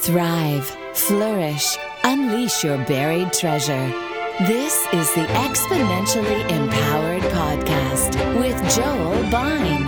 Thrive, 0.00 0.64
flourish, 0.94 1.76
unleash 2.04 2.64
your 2.64 2.78
buried 2.86 3.34
treasure. 3.34 3.92
This 4.46 4.86
is 4.94 5.12
the 5.12 5.26
Exponentially 5.26 6.40
Empowered 6.50 7.20
Podcast 7.34 8.16
with 8.40 8.56
Joel 8.74 9.30
Bine. 9.30 9.84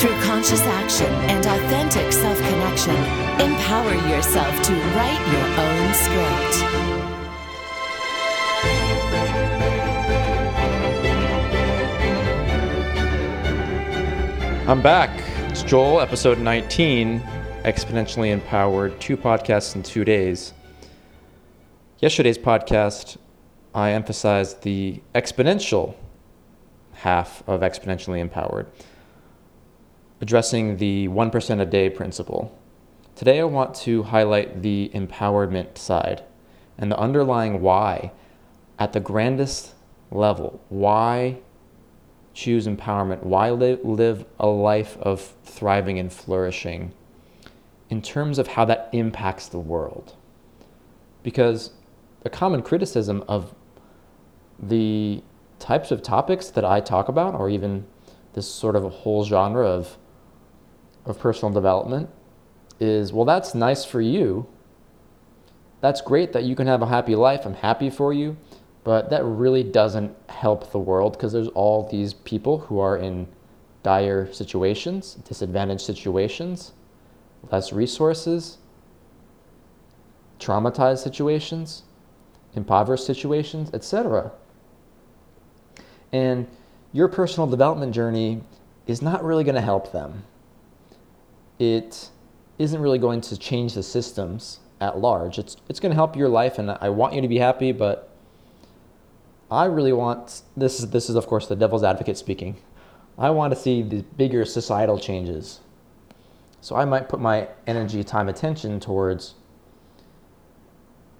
Through 0.00 0.20
conscious 0.22 0.62
action 0.62 1.06
and 1.30 1.46
authentic 1.46 2.12
self 2.12 2.38
connection, 2.40 2.96
empower 3.40 3.94
yourself 4.10 4.62
to 4.64 4.72
write 4.96 5.22
your 5.30 5.46
own 5.62 5.94
script. 5.94 6.70
I'm 14.68 14.82
back. 14.82 15.29
Joel, 15.70 16.00
episode 16.00 16.40
19, 16.40 17.20
Exponentially 17.62 18.32
Empowered, 18.32 19.00
two 19.00 19.16
podcasts 19.16 19.76
in 19.76 19.84
two 19.84 20.04
days. 20.04 20.52
Yesterday's 22.00 22.38
podcast, 22.38 23.16
I 23.72 23.92
emphasized 23.92 24.62
the 24.62 25.00
exponential 25.14 25.94
half 26.92 27.44
of 27.48 27.60
Exponentially 27.60 28.18
Empowered, 28.18 28.66
addressing 30.20 30.78
the 30.78 31.06
1% 31.06 31.60
a 31.60 31.66
day 31.66 31.88
principle. 31.88 32.58
Today, 33.14 33.38
I 33.38 33.44
want 33.44 33.72
to 33.76 34.02
highlight 34.02 34.62
the 34.62 34.90
empowerment 34.92 35.78
side 35.78 36.24
and 36.78 36.90
the 36.90 36.98
underlying 36.98 37.60
why 37.60 38.10
at 38.80 38.92
the 38.92 38.98
grandest 38.98 39.76
level. 40.10 40.60
Why 40.68 41.38
choose 42.40 42.66
empowerment? 42.66 43.22
Why 43.22 43.50
live, 43.50 43.84
live 43.84 44.24
a 44.38 44.46
life 44.46 44.96
of 44.98 45.34
thriving 45.44 45.98
and 45.98 46.10
flourishing 46.12 46.92
in 47.90 48.00
terms 48.00 48.38
of 48.38 48.48
how 48.48 48.64
that 48.64 48.88
impacts 48.92 49.48
the 49.48 49.58
world? 49.58 50.14
Because 51.22 51.72
a 52.24 52.30
common 52.30 52.62
criticism 52.62 53.22
of 53.28 53.54
the 54.58 55.22
types 55.58 55.90
of 55.90 56.02
topics 56.02 56.48
that 56.48 56.64
I 56.64 56.80
talk 56.80 57.08
about, 57.08 57.34
or 57.34 57.50
even 57.50 57.86
this 58.32 58.50
sort 58.50 58.74
of 58.74 58.84
a 58.84 58.88
whole 58.88 59.24
genre 59.24 59.66
of, 59.66 59.98
of 61.04 61.18
personal 61.18 61.52
development, 61.52 62.08
is 62.78 63.12
well, 63.12 63.26
that's 63.26 63.54
nice 63.54 63.84
for 63.84 64.00
you. 64.00 64.46
That's 65.82 66.00
great 66.00 66.32
that 66.32 66.44
you 66.44 66.54
can 66.54 66.66
have 66.66 66.80
a 66.80 66.86
happy 66.86 67.14
life. 67.14 67.44
I'm 67.44 67.54
happy 67.54 67.90
for 67.90 68.12
you. 68.12 68.38
But 68.82 69.10
that 69.10 69.24
really 69.24 69.62
doesn't 69.62 70.16
help 70.28 70.72
the 70.72 70.78
world 70.78 71.12
because 71.12 71.32
there's 71.32 71.48
all 71.48 71.88
these 71.88 72.14
people 72.14 72.58
who 72.58 72.78
are 72.78 72.96
in 72.96 73.28
dire 73.82 74.32
situations, 74.32 75.14
disadvantaged 75.14 75.82
situations, 75.82 76.72
less 77.50 77.72
resources, 77.72 78.58
traumatized 80.38 80.98
situations, 80.98 81.82
impoverished 82.54 83.06
situations, 83.06 83.70
etc. 83.72 84.32
And 86.12 86.48
your 86.92 87.08
personal 87.08 87.46
development 87.46 87.94
journey 87.94 88.42
is 88.86 89.00
not 89.00 89.22
really 89.22 89.44
going 89.44 89.54
to 89.54 89.60
help 89.60 89.92
them. 89.92 90.24
It 91.58 92.08
isn't 92.58 92.80
really 92.80 92.98
going 92.98 93.20
to 93.22 93.38
change 93.38 93.74
the 93.74 93.82
systems 93.82 94.60
at 94.80 94.98
large. 94.98 95.38
It's, 95.38 95.56
it's 95.68 95.78
going 95.78 95.90
to 95.90 95.96
help 95.96 96.16
your 96.16 96.28
life, 96.28 96.58
and 96.58 96.70
I 96.70 96.88
want 96.88 97.14
you 97.14 97.20
to 97.20 97.28
be 97.28 97.38
happy, 97.38 97.72
but 97.72 98.09
I 99.50 99.64
really 99.64 99.92
want 99.92 100.42
this 100.56 100.80
is 100.80 100.90
this 100.90 101.10
is 101.10 101.16
of 101.16 101.26
course 101.26 101.48
the 101.48 101.56
devil's 101.56 101.82
advocate 101.82 102.16
speaking. 102.16 102.56
I 103.18 103.30
want 103.30 103.52
to 103.52 103.58
see 103.58 103.82
the 103.82 104.02
bigger 104.16 104.44
societal 104.44 104.98
changes. 104.98 105.60
So 106.60 106.76
I 106.76 106.84
might 106.84 107.08
put 107.08 107.20
my 107.20 107.48
energy, 107.66 108.04
time, 108.04 108.28
attention 108.28 108.80
towards 108.80 109.34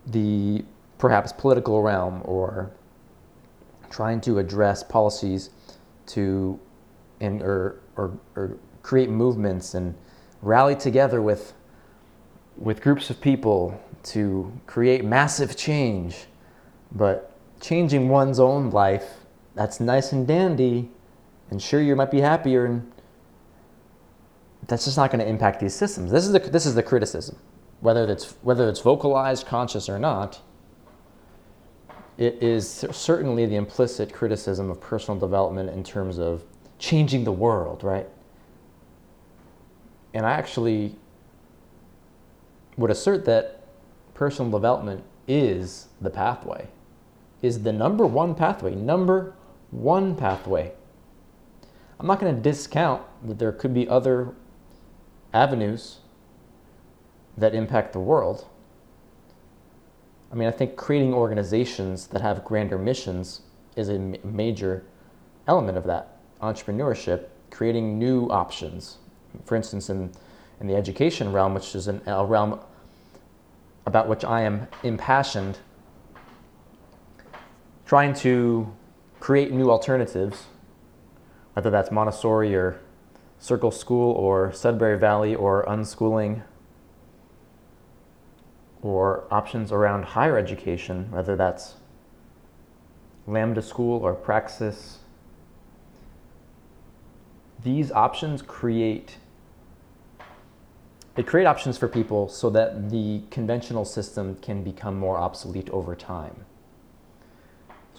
the 0.07 0.65
perhaps 0.99 1.33
political 1.33 1.83
realm 1.83 2.23
or 2.25 2.71
trying 3.91 4.21
to 4.23 4.39
address 4.39 4.83
policies 4.83 5.51
to 6.07 6.59
and 7.21 7.43
or, 7.43 7.81
or, 7.97 8.19
or 8.37 8.57
create 8.83 9.11
movements 9.11 9.75
and 9.75 9.95
rally 10.43 10.77
together 10.77 11.21
with 11.21 11.53
with 12.57 12.81
groups 12.83 13.11
of 13.11 13.21
people 13.21 13.81
to 14.03 14.53
create 14.67 15.05
massive 15.05 15.57
change. 15.57 16.27
But 16.93 17.30
changing 17.61 18.09
one's 18.09 18.41
own 18.41 18.71
life, 18.71 19.21
that's 19.55 19.81
nice 19.81 20.13
and 20.13 20.27
dandy, 20.27 20.91
and 21.51 21.61
sure 21.61 21.81
you 21.81 21.95
might 21.95 22.11
be 22.11 22.21
happier, 22.21 22.65
and 22.65 22.91
that's 24.67 24.85
just 24.85 24.97
not 24.97 25.11
going 25.11 25.21
to 25.21 25.29
impact 25.29 25.61
these 25.61 25.75
systems. 25.75 26.11
This 26.11 26.27
is 26.27 26.33
the 26.33 26.39
this 26.39 26.67
is 26.67 26.75
the 26.75 26.83
criticism, 26.83 27.37
whether 27.81 28.05
it's 28.05 28.35
whether 28.43 28.69
it's 28.69 28.81
vocalized, 28.81 29.47
conscious 29.47 29.89
or 29.89 29.99
not. 29.99 30.41
It 32.17 32.43
is 32.43 32.69
certainly 32.91 33.47
the 33.47 33.57
implicit 33.57 34.13
criticism 34.13 34.71
of 34.71 34.81
personal 34.81 35.19
development 35.19 35.71
in 35.71 35.83
terms 35.83 36.19
of 36.19 36.45
changing 36.79 37.25
the 37.25 37.33
world, 37.33 37.83
right? 37.83 38.07
And 40.13 40.27
I 40.27 40.33
actually 40.33 40.97
would 42.77 42.91
assert 42.91 43.25
that 43.25 43.65
personal 44.13 44.51
development 44.51 45.03
is 45.27 45.89
the 46.01 46.11
pathway 46.11 46.69
is 47.43 47.63
the 47.63 47.73
number 47.73 48.07
one 48.07 48.35
pathway. 48.35 48.75
Number 48.75 49.35
one 49.71 50.15
pathway. 50.17 50.73
I'm 51.99 52.07
not 52.07 52.21
going 52.21 52.35
to 52.35 52.41
discount 52.41 53.03
that 53.25 53.39
there 53.39 53.53
could 53.53 53.75
be 53.75 53.89
other 53.89 54.35
avenues 55.33 55.99
that 57.37 57.55
impact 57.55 57.93
the 57.93 58.01
world. 58.01 58.47
I 60.33 60.35
mean, 60.35 60.49
I 60.49 60.51
think 60.51 60.77
creating 60.77 61.13
organizations 61.13 62.07
that 62.09 62.23
have 62.23 62.45
grander 62.45 62.79
missions 62.79 63.43
is 63.77 63.89
a 63.89 63.99
major 63.99 64.85
element 65.47 65.77
of 65.77 65.85
that. 65.85 66.19
Entrepreneurship, 66.41 67.27
creating 67.51 67.99
new 67.99 68.29
options. 68.29 68.99
For 69.45 69.57
instance, 69.57 69.91
in, 69.91 70.13
in 70.61 70.67
the 70.67 70.77
education 70.77 71.33
realm, 71.33 71.55
which 71.55 71.75
is 71.75 71.89
an, 71.89 72.01
a 72.07 72.25
realm 72.25 72.61
about 73.87 74.09
which 74.09 74.25
I 74.25 74.43
am 74.43 74.69
impassioned 74.83 75.59
trying 77.91 78.15
to 78.15 78.73
create 79.19 79.51
new 79.51 79.69
alternatives, 79.69 80.45
whether 81.55 81.71
that's 81.71 81.91
Montessori 81.91 82.55
or 82.55 82.79
Circle 83.41 83.73
School 83.73 84.13
or 84.13 84.53
Sudbury 84.53 84.97
Valley 84.97 85.35
or 85.35 85.65
unschooling, 85.67 86.45
or 88.81 89.25
options 89.29 89.73
around 89.73 90.05
higher 90.05 90.39
education, 90.39 91.11
whether 91.11 91.35
that's 91.35 91.75
Lambda 93.27 93.61
School 93.61 94.05
or 94.05 94.15
Praxis. 94.15 94.99
These 97.65 97.91
options 97.91 98.41
create 98.41 99.17
they 101.17 101.25
create 101.25 101.47
options 101.47 101.77
for 101.77 101.89
people 101.89 102.29
so 102.29 102.51
that 102.51 102.91
the 102.91 103.23
conventional 103.33 103.85
system 103.85 104.37
can 104.37 104.63
become 104.63 104.97
more 104.97 105.19
obsolete 105.19 105.69
over 105.71 105.97
time. 105.97 106.45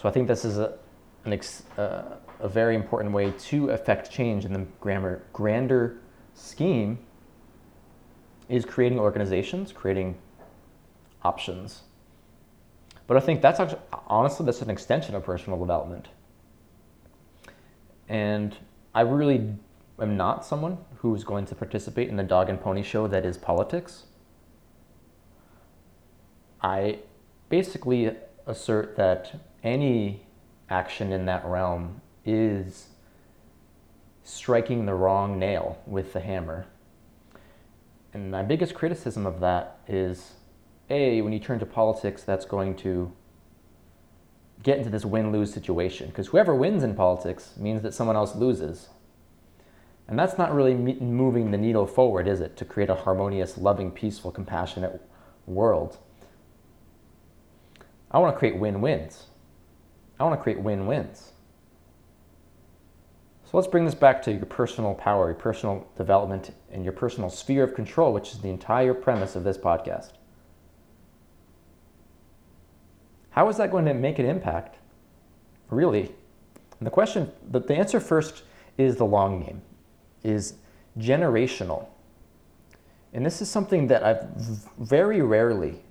So 0.02 0.10
I 0.10 0.12
think 0.12 0.28
this 0.28 0.46
is 0.46 0.58
a, 0.58 0.80
ex, 1.28 1.62
uh, 1.78 2.16
a 2.40 2.50
very 2.50 2.76
important 2.76 3.14
way 3.14 3.34
to 3.50 3.70
affect 3.70 4.10
change 4.10 4.46
in 4.46 4.54
the 4.54 4.66
grammar, 4.80 5.22
grander 5.32 6.00
scheme 6.34 6.98
is 8.50 8.66
creating 8.66 9.00
organizations, 9.00 9.72
creating 9.72 10.18
options. 11.22 11.84
But 13.06 13.18
I 13.18 13.20
think 13.20 13.44
that's 13.44 13.60
actually, 13.60 13.82
honestly, 14.08 14.44
that's 14.44 14.64
an 14.64 14.72
extension 14.72 15.14
of 15.14 15.24
personal 15.24 15.60
development. 15.60 16.08
And 18.10 18.58
I 18.96 19.02
really 19.02 19.54
am 20.00 20.18
not 20.18 20.44
someone 20.44 20.80
who's 20.96 21.24
going 21.24 21.46
to 21.46 21.54
participate 21.54 22.10
in 22.10 22.16
the 22.16 22.24
dog 22.24 22.50
and 22.50 22.60
pony 22.60 22.82
show 22.82 23.06
that 23.06 23.24
is 23.24 23.38
politics. 23.38 24.06
I 26.64 27.00
basically 27.50 28.16
assert 28.48 28.96
that 28.98 29.34
any 29.64 30.26
action 30.70 31.12
in 31.12 31.26
that 31.26 31.46
realm 31.46 32.02
is 32.26 32.88
striking 34.24 34.86
the 34.86 34.94
wrong 34.94 35.38
nail 35.40 35.80
with 35.86 36.14
the 36.14 36.20
hammer. 36.20 36.66
And 38.14 38.30
my 38.32 38.44
biggest 38.44 38.74
criticism 38.74 39.26
of 39.26 39.40
that 39.40 39.80
is 39.88 40.34
A, 40.90 41.22
when 41.22 41.34
you 41.34 41.40
turn 41.40 41.60
to 41.60 41.66
politics, 41.66 42.24
that's 42.24 42.46
going 42.46 42.76
to 42.78 43.12
get 44.64 44.78
into 44.78 44.90
this 44.90 45.06
win 45.06 45.32
lose 45.32 45.54
situation. 45.54 46.08
Because 46.08 46.28
whoever 46.28 46.54
wins 46.54 46.84
in 46.84 46.96
politics 46.96 47.54
means 47.58 47.82
that 47.82 47.94
someone 47.94 48.16
else 48.16 48.36
loses. 48.36 48.90
And 50.08 50.20
that's 50.20 50.38
not 50.38 50.54
really 50.54 50.74
moving 50.74 51.52
the 51.52 51.58
needle 51.58 51.88
forward, 51.88 52.28
is 52.28 52.42
it? 52.42 52.58
To 52.58 52.66
create 52.66 52.90
a 52.90 52.96
harmonious, 52.96 53.58
loving, 53.58 53.92
peaceful, 53.92 54.32
compassionate 54.32 55.02
world. 55.46 55.98
I 58.12 58.20
want 58.20 58.36
to 58.36 58.38
create 58.38 58.58
win 58.58 58.82
wins. 58.82 59.28
I 60.20 60.24
want 60.24 60.38
to 60.38 60.44
create 60.44 60.60
win 60.60 60.86
wins. 60.86 61.32
So 63.46 63.58
let's 63.58 63.68
bring 63.68 63.86
this 63.86 63.96
back 63.96 64.22
to 64.24 64.32
your 64.32 64.46
personal 64.46 64.94
power, 64.94 65.28
your 65.28 65.36
personal 65.36 65.88
development, 65.98 66.54
and 66.72 66.84
your 66.84 66.94
personal 66.94 67.30
sphere 67.30 67.64
of 67.64 67.74
control, 67.74 68.14
which 68.14 68.32
is 68.32 68.40
the 68.40 68.50
entire 68.50 68.94
premise 68.94 69.36
of 69.36 69.44
this 69.44 69.58
podcast. 69.58 70.12
How 73.32 73.50
is 73.50 73.58
that 73.58 73.72
going 73.72 73.86
to 73.86 73.94
make 73.94 74.20
an 74.20 74.26
impact? 74.26 74.78
Really? 75.70 76.12
And 76.80 76.88
the 76.88 76.92
question, 76.92 77.32
the, 77.50 77.60
the 77.60 77.76
answer 77.76 78.00
first 78.00 78.44
is 78.78 78.98
the 78.98 79.06
long 79.06 79.44
game, 79.44 79.62
is 80.24 80.56
generational. 80.98 81.88
And 83.14 83.26
this 83.26 83.42
is 83.42 83.50
something 83.50 83.88
that 83.88 84.04
I've 84.04 84.24
very 84.78 85.22
rarely 85.22 85.82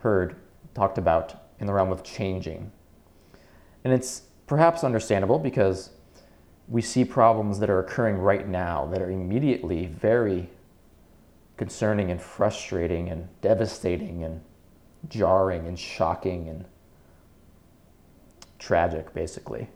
heard 0.00 0.36
talked 0.74 0.98
about 0.98 1.34
in 1.60 1.66
the 1.66 1.72
realm 1.72 1.90
of 1.90 2.02
changing. 2.02 2.70
And 3.84 3.92
it's 3.92 4.22
perhaps 4.46 4.84
understandable 4.84 5.38
because 5.38 5.90
we 6.68 6.82
see 6.82 7.04
problems 7.04 7.58
that 7.60 7.70
are 7.70 7.80
occurring 7.80 8.18
right 8.18 8.46
now 8.46 8.86
that 8.86 9.00
are 9.00 9.10
immediately 9.10 9.86
very 9.86 10.50
concerning 11.56 12.10
and 12.10 12.20
frustrating 12.20 13.08
and 13.08 13.28
devastating 13.40 14.22
and 14.22 14.40
jarring 15.08 15.66
and 15.66 15.78
shocking 15.78 16.48
and 16.48 16.64
tragic, 18.58 19.12
basically. 19.14 19.68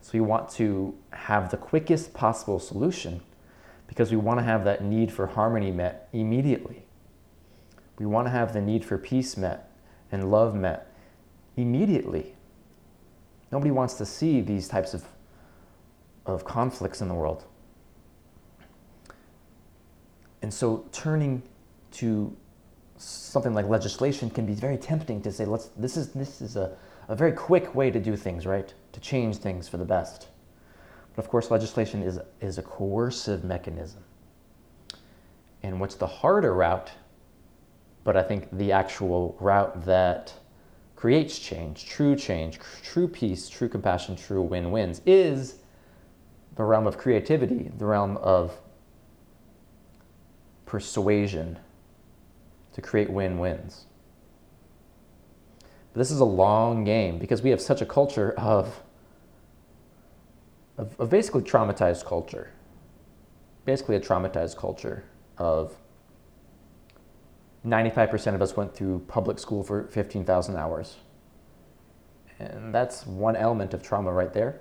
So 0.00 0.10
we 0.14 0.20
want 0.20 0.48
to 0.50 0.94
have 1.10 1.50
the 1.50 1.56
quickest 1.56 2.14
possible 2.14 2.58
solution 2.58 3.20
because 3.88 4.10
we 4.10 4.16
want 4.16 4.38
to 4.38 4.44
have 4.44 4.64
that 4.64 4.84
need 4.84 5.12
for 5.12 5.26
harmony 5.26 5.72
met 5.72 6.08
immediately. 6.12 6.85
We 7.98 8.06
want 8.06 8.26
to 8.26 8.30
have 8.30 8.52
the 8.52 8.60
need 8.60 8.84
for 8.84 8.98
peace 8.98 9.36
met 9.36 9.70
and 10.12 10.30
love 10.30 10.54
met 10.54 10.92
immediately. 11.56 12.34
Nobody 13.50 13.70
wants 13.70 13.94
to 13.94 14.06
see 14.06 14.40
these 14.40 14.68
types 14.68 14.92
of, 14.94 15.04
of 16.26 16.44
conflicts 16.44 17.00
in 17.00 17.08
the 17.08 17.14
world. 17.14 17.44
And 20.42 20.52
so 20.52 20.84
turning 20.92 21.42
to 21.92 22.36
something 22.98 23.54
like 23.54 23.66
legislation 23.66 24.30
can 24.30 24.46
be 24.46 24.54
very 24.54 24.76
tempting 24.76 25.22
to 25.22 25.32
say, 25.32 25.44
let's, 25.44 25.70
this 25.76 25.96
is, 25.96 26.12
this 26.12 26.40
is 26.40 26.56
a, 26.56 26.76
a 27.08 27.16
very 27.16 27.32
quick 27.32 27.74
way 27.74 27.90
to 27.90 28.00
do 28.00 28.16
things, 28.16 28.46
right? 28.46 28.72
To 28.92 29.00
change 29.00 29.36
things 29.36 29.68
for 29.68 29.76
the 29.76 29.84
best. 29.84 30.28
But 31.14 31.24
of 31.24 31.30
course, 31.30 31.50
legislation 31.50 32.02
is, 32.02 32.18
is 32.40 32.58
a 32.58 32.62
coercive 32.62 33.44
mechanism. 33.44 34.02
And 35.62 35.80
what's 35.80 35.94
the 35.94 36.06
harder 36.06 36.54
route, 36.54 36.90
but 38.06 38.16
I 38.16 38.22
think 38.22 38.56
the 38.56 38.70
actual 38.70 39.36
route 39.40 39.84
that 39.84 40.32
creates 40.94 41.40
change, 41.40 41.86
true 41.86 42.14
change, 42.14 42.60
true 42.84 43.08
peace, 43.08 43.48
true 43.48 43.68
compassion, 43.68 44.14
true 44.14 44.42
win 44.42 44.70
wins, 44.70 45.02
is 45.04 45.56
the 46.54 46.62
realm 46.62 46.86
of 46.86 46.98
creativity, 46.98 47.72
the 47.76 47.84
realm 47.84 48.16
of 48.18 48.60
persuasion 50.66 51.58
to 52.74 52.80
create 52.80 53.10
win 53.10 53.40
wins. 53.40 53.86
This 55.94 56.12
is 56.12 56.20
a 56.20 56.24
long 56.24 56.84
game 56.84 57.18
because 57.18 57.42
we 57.42 57.50
have 57.50 57.60
such 57.60 57.82
a 57.82 57.86
culture 57.86 58.34
of, 58.38 58.82
of, 60.78 60.94
of 61.00 61.10
basically 61.10 61.42
traumatized 61.42 62.04
culture. 62.04 62.52
Basically, 63.64 63.96
a 63.96 64.00
traumatized 64.00 64.56
culture 64.56 65.02
of 65.38 65.74
95% 67.66 68.34
of 68.34 68.42
us 68.42 68.56
went 68.56 68.74
through 68.74 69.00
public 69.08 69.38
school 69.38 69.62
for 69.62 69.88
15,000 69.88 70.56
hours. 70.56 70.96
And 72.38 72.72
that's 72.72 73.06
one 73.06 73.34
element 73.34 73.74
of 73.74 73.82
trauma 73.82 74.12
right 74.12 74.32
there. 74.32 74.60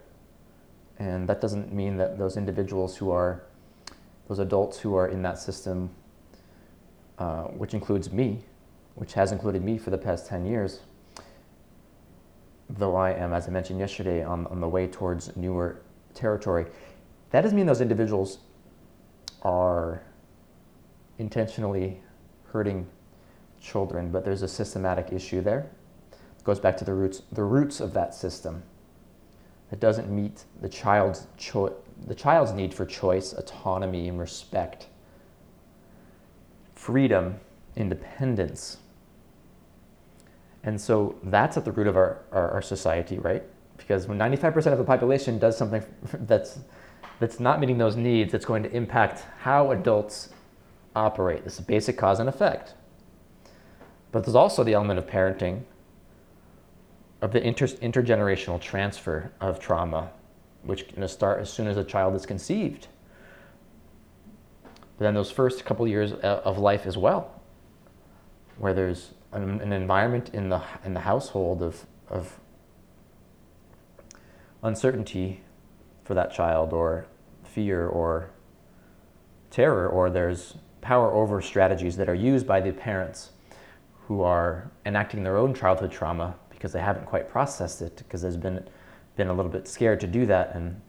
And 0.97 1.27
that 1.29 1.39
doesn't 1.39 1.71
mean 1.71 1.97
that 1.97 2.17
those 2.17 2.35
individuals 2.35 2.97
who 2.97 3.11
are, 3.11 3.43
those 4.27 4.39
adults 4.39 4.79
who 4.79 4.95
are 4.95 5.07
in 5.07 5.21
that 5.21 5.37
system, 5.37 5.91
uh, 7.19 7.43
which 7.43 7.73
includes 7.73 8.11
me, 8.11 8.39
which 8.95 9.13
has 9.13 9.31
included 9.31 9.63
me 9.63 9.77
for 9.77 9.91
the 9.91 9.97
past 9.97 10.25
10 10.25 10.45
years, 10.45 10.79
though 12.69 12.95
I 12.95 13.11
am, 13.11 13.33
as 13.33 13.47
I 13.47 13.51
mentioned 13.51 13.79
yesterday, 13.79 14.23
on, 14.23 14.47
on 14.47 14.61
the 14.61 14.69
way 14.69 14.87
towards 14.87 15.35
newer 15.35 15.81
territory, 16.13 16.65
that 17.31 17.41
doesn't 17.41 17.55
mean 17.55 17.67
those 17.67 17.81
individuals 17.81 18.39
are 19.43 20.01
intentionally 21.19 22.01
hurting 22.51 22.87
children, 23.61 24.11
but 24.11 24.23
there's 24.23 24.41
a 24.41 24.47
systematic 24.47 25.11
issue 25.11 25.41
there. 25.41 25.69
It 26.11 26.43
goes 26.43 26.59
back 26.59 26.77
to 26.77 26.85
the 26.85 26.93
roots, 26.93 27.23
the 27.31 27.43
roots 27.43 27.79
of 27.79 27.93
that 27.93 28.13
system. 28.13 28.63
It 29.71 29.79
doesn't 29.79 30.09
meet 30.09 30.43
the 30.61 30.69
child's 30.69 31.27
cho- 31.37 31.75
the 32.05 32.15
child's 32.15 32.51
need 32.51 32.73
for 32.73 32.85
choice, 32.85 33.33
autonomy, 33.33 34.07
and 34.07 34.19
respect, 34.19 34.87
freedom, 36.75 37.39
independence. 37.75 38.77
And 40.63 40.79
so 40.79 41.15
that's 41.23 41.57
at 41.57 41.65
the 41.65 41.71
root 41.71 41.87
of 41.87 41.95
our, 41.95 42.19
our, 42.31 42.51
our 42.51 42.61
society, 42.61 43.17
right? 43.17 43.43
Because 43.77 44.07
when 44.07 44.17
95% 44.17 44.71
of 44.71 44.77
the 44.77 44.83
population 44.83 45.37
does 45.37 45.57
something 45.57 45.83
that's, 46.21 46.59
that's 47.19 47.39
not 47.39 47.59
meeting 47.59 47.77
those 47.77 47.95
needs, 47.95 48.33
it's 48.33 48.45
going 48.45 48.63
to 48.63 48.71
impact 48.71 49.23
how 49.39 49.71
adults 49.71 50.29
operate. 50.95 51.43
This 51.43 51.59
is 51.59 51.65
basic 51.65 51.97
cause 51.97 52.19
and 52.19 52.29
effect. 52.29 52.73
But 54.11 54.23
there's 54.23 54.35
also 54.35 54.63
the 54.63 54.73
element 54.73 54.97
of 54.97 55.07
parenting, 55.07 55.63
of 57.21 57.31
the 57.31 57.45
inter- 57.45 57.67
intergenerational 57.67 58.61
transfer 58.61 59.31
of 59.41 59.59
trauma, 59.59 60.11
which 60.63 60.87
can 60.87 61.07
start 61.07 61.41
as 61.41 61.51
soon 61.51 61.67
as 61.67 61.77
a 61.77 61.83
child 61.83 62.15
is 62.15 62.25
conceived. 62.25 62.87
But 64.97 65.03
then 65.05 65.13
those 65.13 65.31
first 65.31 65.65
couple 65.65 65.87
years 65.87 66.13
uh, 66.13 66.41
of 66.45 66.57
life 66.57 66.85
as 66.85 66.97
well, 66.97 67.41
where 68.57 68.73
there's 68.73 69.11
an, 69.33 69.59
an 69.59 69.73
environment 69.73 70.29
in 70.33 70.47
the 70.49 70.61
in 70.85 70.93
the 70.93 71.01
household 71.01 71.61
of 71.61 71.85
of 72.09 72.39
uncertainty 74.63 75.41
for 76.05 76.13
that 76.13 76.31
child, 76.31 76.71
or 76.71 77.07
fear, 77.43 77.85
or 77.85 78.29
terror, 79.49 79.87
or 79.87 80.09
there's 80.09 80.55
power 80.85 81.11
over 81.11 81.41
strategies 81.41 81.97
that 81.97 82.07
are 82.07 82.13
used 82.13 82.45
by 82.45 82.61
the 82.61 82.71
parents 82.71 83.31
who 84.07 84.21
are 84.21 84.69
enacting 84.85 85.23
their 85.23 85.35
own 85.35 85.51
childhood 85.51 85.91
trauma 85.91 86.35
because 86.51 86.71
they 86.71 86.79
haven't 86.79 87.07
quite 87.07 87.27
processed 87.27 87.81
it 87.81 87.97
because 87.97 88.21
there's 88.21 88.37
been 88.37 88.63
been 89.15 89.29
a 89.29 89.33
little 89.33 89.51
bit 89.51 89.67
scared 89.67 89.99
to 89.99 90.05
do 90.05 90.27
that 90.27 90.53
and 90.53 90.79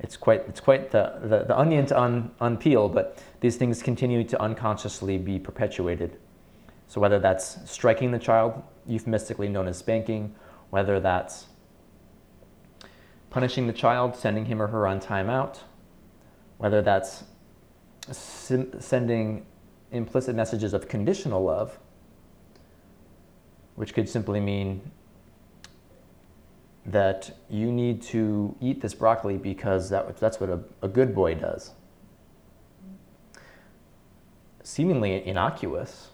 it's 0.00 0.18
quite 0.18 0.42
it's 0.48 0.60
quite 0.60 0.90
the, 0.90 1.18
the, 1.22 1.44
the 1.44 1.58
onion 1.58 1.86
to 1.86 1.98
un, 1.98 2.30
unpeel 2.42 2.92
but 2.92 3.22
these 3.40 3.56
things 3.56 3.82
continue 3.82 4.22
to 4.22 4.38
unconsciously 4.38 5.16
be 5.16 5.38
perpetuated. 5.38 6.18
So 6.86 7.00
whether 7.00 7.18
that's 7.18 7.58
striking 7.70 8.10
the 8.10 8.18
child 8.18 8.62
euphemistically 8.86 9.48
known 9.48 9.66
as 9.66 9.78
spanking 9.78 10.34
whether 10.68 11.00
that's 11.00 11.46
punishing 13.30 13.66
the 13.66 13.72
child 13.72 14.14
sending 14.14 14.44
him 14.44 14.60
or 14.60 14.66
her 14.66 14.86
on 14.86 15.00
timeout 15.00 15.60
whether 16.58 16.82
that's 16.82 17.24
sending 18.12 19.46
implicit 19.90 20.34
messages 20.34 20.74
of 20.74 20.88
conditional 20.88 21.42
love 21.42 21.78
which 23.78 23.94
could 23.94 24.08
simply 24.08 24.40
mean 24.40 24.80
that 26.84 27.30
you 27.48 27.70
need 27.70 28.02
to 28.02 28.56
eat 28.60 28.80
this 28.80 28.92
broccoli 28.92 29.36
because 29.36 29.88
that, 29.90 30.16
that's 30.16 30.40
what 30.40 30.50
a, 30.50 30.58
a 30.82 30.88
good 30.88 31.14
boy 31.14 31.32
does. 31.34 31.70
Seemingly 34.64 35.24
innocuous, 35.24 36.08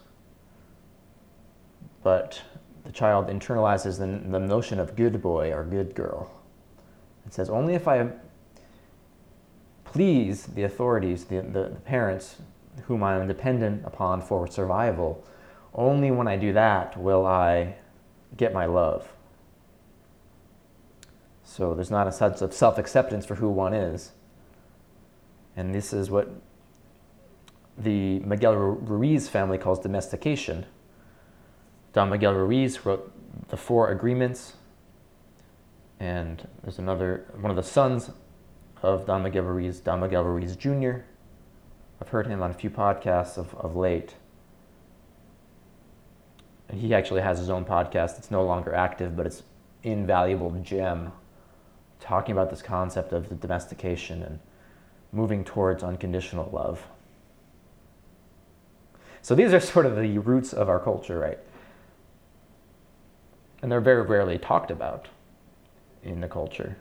but 2.02 2.42
the 2.84 2.92
child 2.92 3.28
internalizes 3.28 3.98
the, 3.98 4.28
the 4.28 4.38
notion 4.38 4.78
of 4.78 4.94
good 4.94 5.22
boy 5.22 5.50
or 5.50 5.64
good 5.64 5.94
girl. 5.94 6.30
and 7.24 7.32
says, 7.32 7.48
only 7.48 7.74
if 7.74 7.88
I 7.88 8.10
please 9.94 10.46
the 10.46 10.64
authorities, 10.64 11.26
the, 11.26 11.40
the, 11.40 11.68
the 11.68 11.80
parents 11.84 12.34
whom 12.86 13.04
I 13.04 13.14
am 13.14 13.28
dependent 13.28 13.84
upon 13.84 14.22
for 14.22 14.48
survival, 14.48 15.24
only 15.72 16.10
when 16.10 16.26
I 16.26 16.36
do 16.36 16.52
that 16.52 16.96
will 16.96 17.24
I 17.24 17.76
get 18.36 18.52
my 18.52 18.66
love. 18.66 19.12
So 21.44 21.74
there's 21.74 21.92
not 21.92 22.08
a 22.08 22.12
sense 22.12 22.42
of 22.42 22.52
self 22.52 22.76
acceptance 22.76 23.24
for 23.24 23.36
who 23.36 23.48
one 23.48 23.72
is. 23.72 24.10
And 25.56 25.72
this 25.72 25.92
is 25.92 26.10
what 26.10 26.28
the 27.78 28.18
Miguel 28.18 28.56
Ruiz 28.56 29.28
family 29.28 29.58
calls 29.58 29.78
domestication. 29.78 30.66
Don 31.92 32.10
Miguel 32.10 32.34
Ruiz 32.34 32.84
wrote 32.84 33.12
the 33.48 33.56
Four 33.56 33.92
Agreements, 33.92 34.54
and 36.00 36.48
there's 36.64 36.80
another, 36.80 37.26
one 37.38 37.50
of 37.50 37.56
the 37.56 37.62
sons 37.62 38.10
of 38.84 39.06
Don 39.06 39.22
Ruiz, 39.24 39.80
Don 39.80 40.00
Ruiz 40.00 40.56
Jr. 40.56 40.98
I've 42.00 42.08
heard 42.08 42.26
him 42.26 42.42
on 42.42 42.50
a 42.50 42.54
few 42.54 42.70
podcasts 42.70 43.38
of, 43.38 43.54
of 43.54 43.76
late 43.76 44.14
And 46.68 46.80
he 46.80 46.94
actually 46.94 47.22
has 47.22 47.38
his 47.38 47.50
own 47.50 47.64
podcast. 47.64 48.18
It's 48.18 48.30
no 48.30 48.44
longer 48.44 48.74
active, 48.74 49.16
but 49.16 49.26
it's 49.26 49.42
invaluable 49.82 50.50
gem 50.62 51.12
talking 52.00 52.32
about 52.32 52.50
this 52.50 52.62
concept 52.62 53.12
of 53.12 53.28
the 53.28 53.34
domestication 53.34 54.22
and 54.22 54.38
moving 55.12 55.44
towards 55.44 55.82
unconditional 55.82 56.50
love. 56.52 56.86
So 59.22 59.34
these 59.34 59.54
are 59.54 59.60
sort 59.60 59.86
of 59.86 59.96
the 59.96 60.18
roots 60.18 60.52
of 60.52 60.68
our 60.68 60.80
culture, 60.80 61.18
right? 61.18 61.38
And 63.62 63.72
they're 63.72 63.80
very 63.80 64.02
rarely 64.02 64.38
talked 64.38 64.70
about 64.70 65.08
in 66.02 66.20
the 66.20 66.28
culture. 66.28 66.76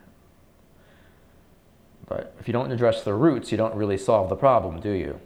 But 2.06 2.34
if 2.38 2.46
you 2.46 2.52
don't 2.52 2.70
address 2.70 3.02
the 3.02 3.14
roots, 3.14 3.50
you 3.50 3.58
don't 3.58 3.74
really 3.74 3.96
solve 3.96 4.28
the 4.28 4.36
problem, 4.36 4.80
do 4.80 4.90
you? 4.90 5.20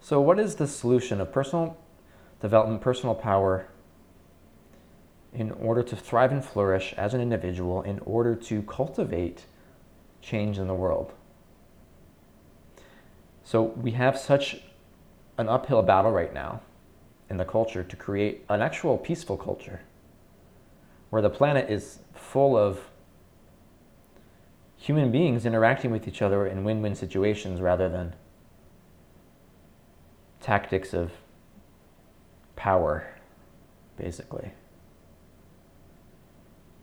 So, 0.00 0.20
what 0.20 0.38
is 0.38 0.56
the 0.56 0.66
solution 0.66 1.20
of 1.20 1.32
personal 1.32 1.76
development, 2.40 2.80
personal 2.80 3.14
power, 3.14 3.66
in 5.32 5.50
order 5.52 5.82
to 5.82 5.96
thrive 5.96 6.32
and 6.32 6.44
flourish 6.44 6.94
as 6.96 7.14
an 7.14 7.20
individual, 7.20 7.82
in 7.82 7.98
order 8.00 8.34
to 8.34 8.62
cultivate 8.62 9.44
change 10.22 10.58
in 10.58 10.66
the 10.66 10.74
world? 10.74 11.12
So, 13.44 13.62
we 13.62 13.92
have 13.92 14.18
such 14.18 14.62
an 15.36 15.48
uphill 15.48 15.82
battle 15.82 16.12
right 16.12 16.32
now 16.32 16.60
in 17.28 17.36
the 17.36 17.44
culture 17.44 17.84
to 17.84 17.96
create 17.96 18.44
an 18.48 18.60
actual 18.60 18.98
peaceful 18.98 19.36
culture 19.36 19.80
where 21.10 21.22
the 21.22 21.30
planet 21.30 21.70
is 21.70 22.00
full 22.14 22.56
of 22.56 22.80
human 24.80 25.12
beings 25.12 25.44
interacting 25.44 25.90
with 25.90 26.08
each 26.08 26.22
other 26.22 26.46
in 26.46 26.64
win 26.64 26.80
win 26.80 26.94
situations 26.94 27.60
rather 27.60 27.88
than 27.88 28.14
tactics 30.40 30.94
of 30.94 31.12
power, 32.56 33.06
basically. 33.98 34.52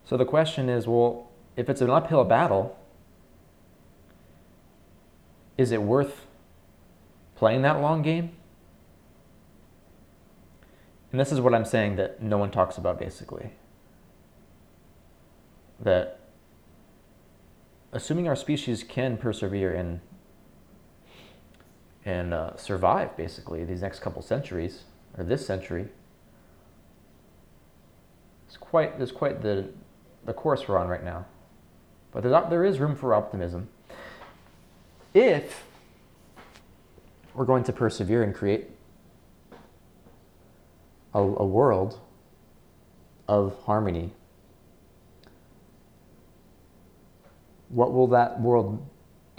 So 0.05 0.15
the 0.15 0.25
question 0.25 0.69
is 0.69 0.87
well, 0.87 1.31
if 1.55 1.69
it's 1.69 1.81
an 1.81 1.89
uphill 1.89 2.23
battle, 2.23 2.77
is 5.57 5.71
it 5.71 5.81
worth 5.81 6.27
playing 7.35 7.63
that 7.63 7.81
long 7.81 8.03
game? 8.03 8.29
And 11.11 11.19
this 11.19 11.31
is 11.31 11.41
what 11.41 11.55
I'm 11.55 11.65
saying 11.65 11.95
that 11.95 12.21
no 12.21 12.37
one 12.37 12.51
talks 12.51 12.77
about 12.77 12.99
basically. 12.99 13.49
That 15.79 16.16
assuming 17.91 18.27
our 18.27 18.35
species 18.35 18.83
can 18.83 19.17
persevere 19.17 19.73
and 19.73 19.99
and 22.05 22.33
uh, 22.33 22.55
survive 22.55 23.17
basically 23.17 23.65
these 23.65 23.81
next 23.81 23.99
couple 23.99 24.21
centuries 24.21 24.83
or 25.17 25.25
this 25.25 25.45
century, 25.45 25.89
it's 28.47 28.55
quite 28.55 28.97
there's 28.97 29.11
quite 29.11 29.41
the 29.41 29.69
the 30.25 30.33
course 30.33 30.67
we're 30.67 30.77
on 30.77 30.87
right 30.87 31.03
now. 31.03 31.25
But 32.11 32.23
there's, 32.23 32.49
there 32.49 32.63
is 32.63 32.79
room 32.79 32.95
for 32.95 33.13
optimism 33.13 33.69
if 35.13 35.63
we're 37.33 37.45
going 37.45 37.63
to 37.65 37.73
persevere 37.73 38.23
and 38.23 38.33
create 38.33 38.69
a, 41.13 41.19
a 41.19 41.45
world 41.45 41.99
of 43.27 43.57
harmony 43.63 44.11
what 47.69 47.93
will 47.93 48.07
that 48.07 48.39
world, 48.39 48.87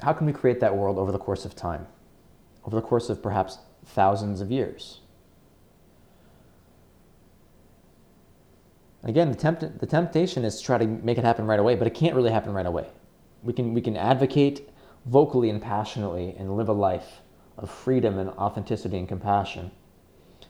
how 0.01 0.13
can 0.13 0.27
we 0.27 0.33
create 0.33 0.61
that 0.61 0.77
world 0.77 0.99
over 0.99 1.13
the 1.13 1.19
course 1.19 1.45
of 1.45 1.55
time? 1.55 1.87
Over 2.65 2.77
the 2.77 2.83
course 2.83 3.09
of 3.09 3.23
perhaps 3.23 3.59
thousands 3.87 4.41
of 4.41 4.51
years? 4.51 5.01
Again, 9.05 9.31
the, 9.31 9.37
tempt, 9.37 9.79
the 9.79 9.87
temptation 9.87 10.45
is 10.45 10.59
to 10.59 10.65
try 10.65 10.79
to 10.79 10.87
make 10.87 11.19
it 11.19 11.25
happen 11.25 11.47
right 11.47 11.61
away, 11.61 11.77
but 11.77 11.87
it 11.87 11.95
can't 11.95 12.15
really 12.15 12.33
happen 12.33 12.53
right 12.53 12.67
away. 12.67 12.87
We 13.43 13.53
can, 13.53 13.73
we 13.73 13.81
can 13.81 13.97
advocate 13.97 14.69
vocally 15.07 15.49
and 15.49 15.63
passionately 15.63 16.35
and 16.37 16.57
live 16.57 16.69
a 16.69 16.73
life 16.73 17.23
of 17.57 17.71
freedom 17.71 18.19
and 18.19 18.31
authenticity 18.31 18.99
and 18.99 19.09
compassion 19.09 19.71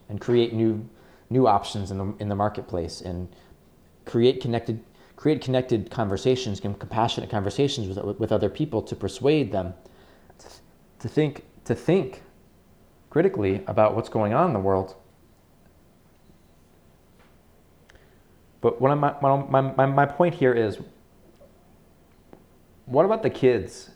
and 0.09 0.21
create 0.21 0.53
new, 0.53 0.89
new 1.31 1.47
options 1.47 1.91
in 1.91 1.99
the, 1.99 2.15
in 2.19 2.29
the 2.29 2.35
marketplace 2.35 3.01
and 3.01 3.29
create 4.05 4.41
connected 4.41 4.83
create 5.19 5.41
connected 5.41 5.91
conversations, 5.91 6.61
compassionate 6.61 7.29
conversations 7.29 7.89
with, 7.89 8.21
with 8.21 8.31
other 8.31 8.49
people 8.49 8.81
to 8.81 8.95
persuade 8.95 9.51
them 9.51 9.75
to, 10.39 10.47
to 11.01 11.09
think 11.09 11.45
to 11.65 11.75
think 11.75 12.23
critically 13.11 13.65
about 13.67 13.97
what's 13.97 14.09
going 14.09 14.33
on 14.33 14.47
in 14.47 14.53
the 14.53 14.61
world. 14.61 14.95
But 18.61 18.81
what 18.81 18.95
my, 18.95 19.17
my, 19.21 19.61
my, 19.61 19.87
my 19.87 20.07
point 20.07 20.37
here 20.37 20.55
is 20.55 20.79
what 22.87 23.05
about 23.05 23.25
the 23.25 23.31
kids 23.31 23.91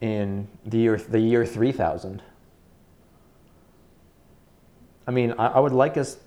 in 0.00 0.48
the 0.64 0.78
year, 0.78 0.96
the 0.96 1.20
year 1.20 1.46
3000? 1.46 2.22
I 5.06 5.10
mean, 5.12 5.32
I, 5.38 5.46
I 5.46 5.60
would 5.60 5.72
like 5.72 5.96
us 5.96 6.18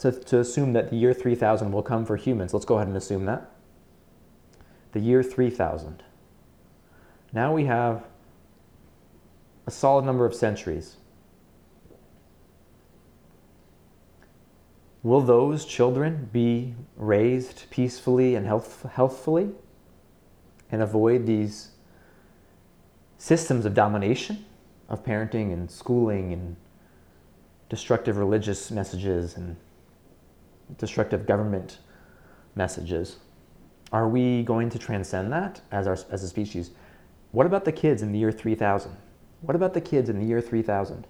to, 0.00 0.12
to 0.12 0.40
assume 0.40 0.74
that 0.74 0.90
the 0.90 0.96
year 0.96 1.14
3000 1.14 1.72
will 1.72 1.82
come 1.82 2.04
for 2.04 2.16
humans. 2.16 2.52
Let's 2.52 2.66
go 2.66 2.76
ahead 2.76 2.88
and 2.88 2.96
assume 2.96 3.24
that 3.24 3.55
the 4.96 5.02
year 5.02 5.22
3000. 5.22 6.02
Now 7.30 7.52
we 7.52 7.66
have 7.66 8.06
a 9.66 9.70
solid 9.70 10.06
number 10.06 10.24
of 10.24 10.34
centuries. 10.34 10.96
Will 15.02 15.20
those 15.20 15.66
children 15.66 16.30
be 16.32 16.74
raised 16.96 17.68
peacefully 17.68 18.36
and 18.36 18.46
health, 18.46 18.86
healthfully 18.90 19.50
and 20.72 20.80
avoid 20.80 21.26
these 21.26 21.72
systems 23.18 23.66
of 23.66 23.74
domination 23.74 24.46
of 24.88 25.04
parenting 25.04 25.52
and 25.52 25.70
schooling 25.70 26.32
and 26.32 26.56
destructive 27.68 28.16
religious 28.16 28.70
messages 28.70 29.36
and 29.36 29.56
destructive 30.78 31.26
government 31.26 31.80
messages? 32.54 33.18
Are 33.92 34.08
we 34.08 34.42
going 34.42 34.70
to 34.70 34.78
transcend 34.78 35.32
that 35.32 35.60
as, 35.70 35.86
our, 35.86 35.96
as 36.10 36.22
a 36.22 36.28
species? 36.28 36.70
What 37.32 37.46
about 37.46 37.64
the 37.64 37.72
kids 37.72 38.02
in 38.02 38.12
the 38.12 38.18
year 38.18 38.32
3000? 38.32 38.96
What 39.42 39.54
about 39.54 39.74
the 39.74 39.80
kids 39.80 40.08
in 40.08 40.18
the 40.18 40.24
year 40.24 40.40
3000? 40.40 41.06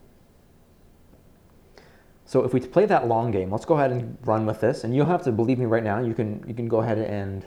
So 2.26 2.42
if 2.42 2.52
we 2.52 2.60
play 2.60 2.86
that 2.86 3.06
long 3.06 3.30
game, 3.30 3.50
let's 3.50 3.64
go 3.64 3.74
ahead 3.74 3.92
and 3.92 4.18
run 4.24 4.46
with 4.46 4.60
this. 4.60 4.82
And 4.82 4.94
you'll 4.94 5.06
have 5.06 5.22
to 5.22 5.32
believe 5.32 5.58
me 5.58 5.64
right 5.64 5.84
now. 5.84 6.00
You 6.00 6.12
can, 6.12 6.44
you 6.46 6.54
can 6.54 6.68
go 6.68 6.80
ahead 6.80 6.98
and 6.98 7.46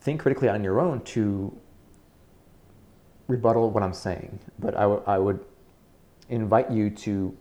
think 0.00 0.20
critically 0.20 0.48
on 0.48 0.62
your 0.62 0.80
own 0.80 1.00
to 1.02 1.58
rebuttal 3.26 3.70
what 3.70 3.82
I'm 3.82 3.94
saying. 3.94 4.38
But 4.58 4.76
I, 4.76 4.82
w- 4.82 5.02
I 5.06 5.18
would 5.18 5.44
invite 6.28 6.70
you 6.70 6.90
to 6.90 7.36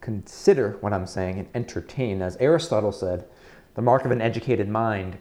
consider 0.00 0.78
what 0.80 0.92
I'm 0.92 1.06
saying 1.06 1.38
and 1.40 1.48
entertain. 1.54 2.22
As 2.22 2.36
Aristotle 2.36 2.92
said, 2.92 3.26
the 3.74 3.82
mark 3.82 4.04
of 4.04 4.10
an 4.10 4.20
educated 4.20 4.68
mind 4.68 5.18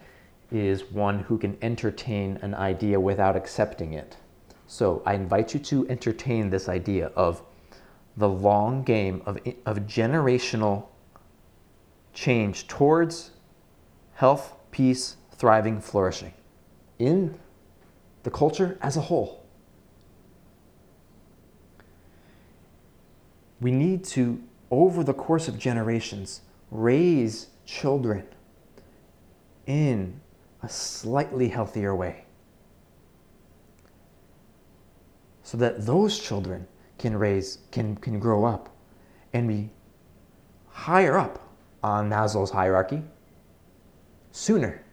is 0.51 0.84
one 0.91 1.20
who 1.20 1.38
can 1.38 1.58
entertain 1.62 2.38
an 2.41 2.56
idea 2.56 3.00
without 3.00 3.36
accepting 3.36 3.94
it. 3.94 4.18
So 4.68 5.01
I 5.06 5.13
invite 5.13 5.53
you 5.53 5.60
to 5.62 5.88
entertain 5.89 6.50
this 6.50 6.70
idea 6.70 7.08
of 7.15 7.41
the 8.18 8.29
long 8.29 8.84
game 8.84 9.22
of, 9.25 9.38
of 9.65 9.79
generational 9.82 10.88
change 12.13 12.68
towards 12.68 13.32
health, 14.13 14.53
peace, 14.72 15.15
thriving, 15.32 15.79
flourishing 15.79 16.34
in 16.98 17.39
the 18.24 18.32
culture 18.32 18.77
as 18.82 18.98
a 18.98 19.01
whole. 19.01 19.46
We 23.62 23.72
need 23.72 24.03
to, 24.06 24.41
over 24.70 25.03
the 25.03 25.13
course 25.13 25.48
of 25.48 25.58
generations, 25.58 26.41
raise 26.72 27.48
children 27.65 28.27
in 29.69 30.19
a 30.63 30.67
slightly 30.67 31.47
healthier 31.47 31.95
way. 31.95 32.25
So 35.43 35.57
that 35.57 35.85
those 35.85 36.17
children 36.17 36.67
can 36.97 37.15
raise, 37.15 37.59
can, 37.71 37.95
can 37.97 38.19
grow 38.19 38.45
up 38.45 38.75
and 39.31 39.47
be 39.47 39.69
higher 40.67 41.17
up 41.17 41.39
on 41.83 42.09
Maslow's 42.09 42.49
hierarchy 42.49 43.03
sooner 44.31 44.83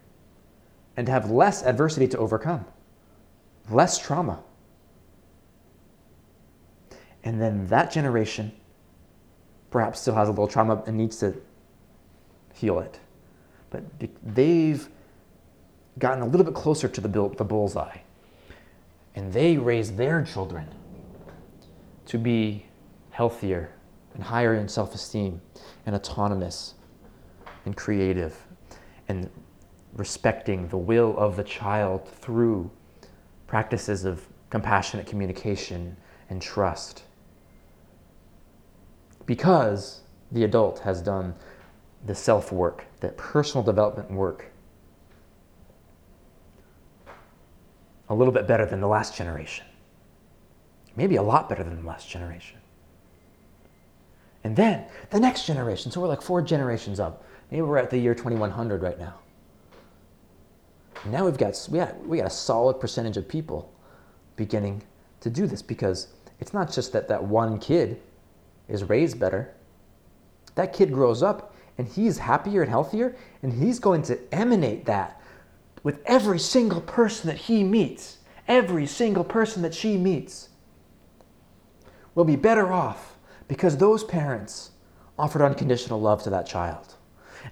and 0.96 1.08
have 1.08 1.30
less 1.30 1.62
adversity 1.62 2.06
to 2.08 2.18
overcome, 2.18 2.66
less 3.70 3.98
trauma. 3.98 4.42
And 7.24 7.40
then 7.40 7.66
that 7.68 7.90
generation 7.90 8.52
perhaps 9.70 10.00
still 10.00 10.14
has 10.14 10.28
a 10.28 10.32
little 10.32 10.48
trauma 10.48 10.82
and 10.86 10.98
needs 10.98 11.16
to 11.18 11.34
heal 12.52 12.78
it 12.78 13.00
but 13.70 13.82
they've 14.22 14.88
gotten 15.98 16.22
a 16.22 16.26
little 16.26 16.44
bit 16.44 16.54
closer 16.54 16.88
to 16.88 17.00
the, 17.00 17.08
the 17.08 17.44
bullseye. 17.44 17.98
And 19.14 19.32
they 19.32 19.56
raise 19.56 19.92
their 19.96 20.22
children 20.22 20.68
to 22.06 22.18
be 22.18 22.66
healthier 23.10 23.72
and 24.14 24.22
higher 24.22 24.54
in 24.54 24.68
self 24.68 24.94
esteem 24.94 25.40
and 25.86 25.94
autonomous 25.94 26.74
and 27.64 27.76
creative. 27.76 28.36
And 29.08 29.30
respecting 29.96 30.68
the 30.68 30.76
will 30.76 31.16
of 31.16 31.36
the 31.36 31.44
child 31.44 32.06
through 32.06 32.70
practices 33.46 34.04
of 34.04 34.26
compassionate 34.50 35.06
communication 35.06 35.96
and 36.28 36.40
trust. 36.40 37.02
Because 39.24 40.02
the 40.30 40.44
adult 40.44 40.80
has 40.80 41.00
done 41.00 41.34
the 42.06 42.14
self 42.14 42.52
work, 42.52 42.84
that 43.00 43.16
personal 43.16 43.64
development 43.64 44.10
work, 44.10 44.46
a 48.08 48.14
little 48.14 48.32
bit 48.32 48.46
better 48.46 48.64
than 48.64 48.80
the 48.80 48.86
last 48.86 49.16
generation. 49.16 49.66
Maybe 50.94 51.16
a 51.16 51.22
lot 51.22 51.48
better 51.48 51.64
than 51.64 51.76
the 51.76 51.86
last 51.86 52.08
generation. 52.08 52.58
And 54.44 54.54
then 54.54 54.84
the 55.10 55.18
next 55.18 55.44
generation, 55.44 55.90
so 55.90 56.00
we're 56.00 56.06
like 56.06 56.22
four 56.22 56.40
generations 56.40 57.00
up. 57.00 57.24
Maybe 57.50 57.62
we're 57.62 57.78
at 57.78 57.90
the 57.90 57.98
year 57.98 58.14
2100 58.14 58.80
right 58.80 58.98
now. 58.98 59.14
now 61.06 61.24
we've 61.24 61.36
got, 61.36 61.68
we 61.70 61.78
got, 61.78 62.06
we 62.06 62.18
got 62.18 62.26
a 62.26 62.30
solid 62.30 62.80
percentage 62.80 63.16
of 63.16 63.28
people 63.28 63.72
beginning 64.36 64.82
to 65.20 65.30
do 65.30 65.46
this 65.46 65.62
because 65.62 66.08
it's 66.38 66.54
not 66.54 66.70
just 66.70 66.92
that 66.92 67.08
that 67.08 67.22
one 67.22 67.58
kid 67.58 68.00
is 68.68 68.84
raised 68.84 69.18
better. 69.18 69.52
That 70.54 70.72
kid 70.72 70.92
grows 70.92 71.22
up 71.22 71.55
and 71.78 71.86
he's 71.86 72.18
happier 72.18 72.62
and 72.62 72.70
healthier, 72.70 73.14
and 73.42 73.52
he's 73.52 73.78
going 73.78 74.02
to 74.02 74.18
emanate 74.32 74.86
that 74.86 75.20
with 75.82 76.00
every 76.06 76.38
single 76.38 76.80
person 76.80 77.28
that 77.28 77.36
he 77.36 77.62
meets, 77.62 78.18
every 78.48 78.86
single 78.86 79.24
person 79.24 79.62
that 79.62 79.74
she 79.74 79.96
meets 79.96 80.48
will 82.14 82.24
be 82.24 82.36
better 82.36 82.72
off 82.72 83.16
because 83.46 83.76
those 83.76 84.02
parents 84.02 84.70
offered 85.18 85.42
unconditional 85.42 86.00
love 86.00 86.22
to 86.24 86.30
that 86.30 86.46
child. 86.46 86.94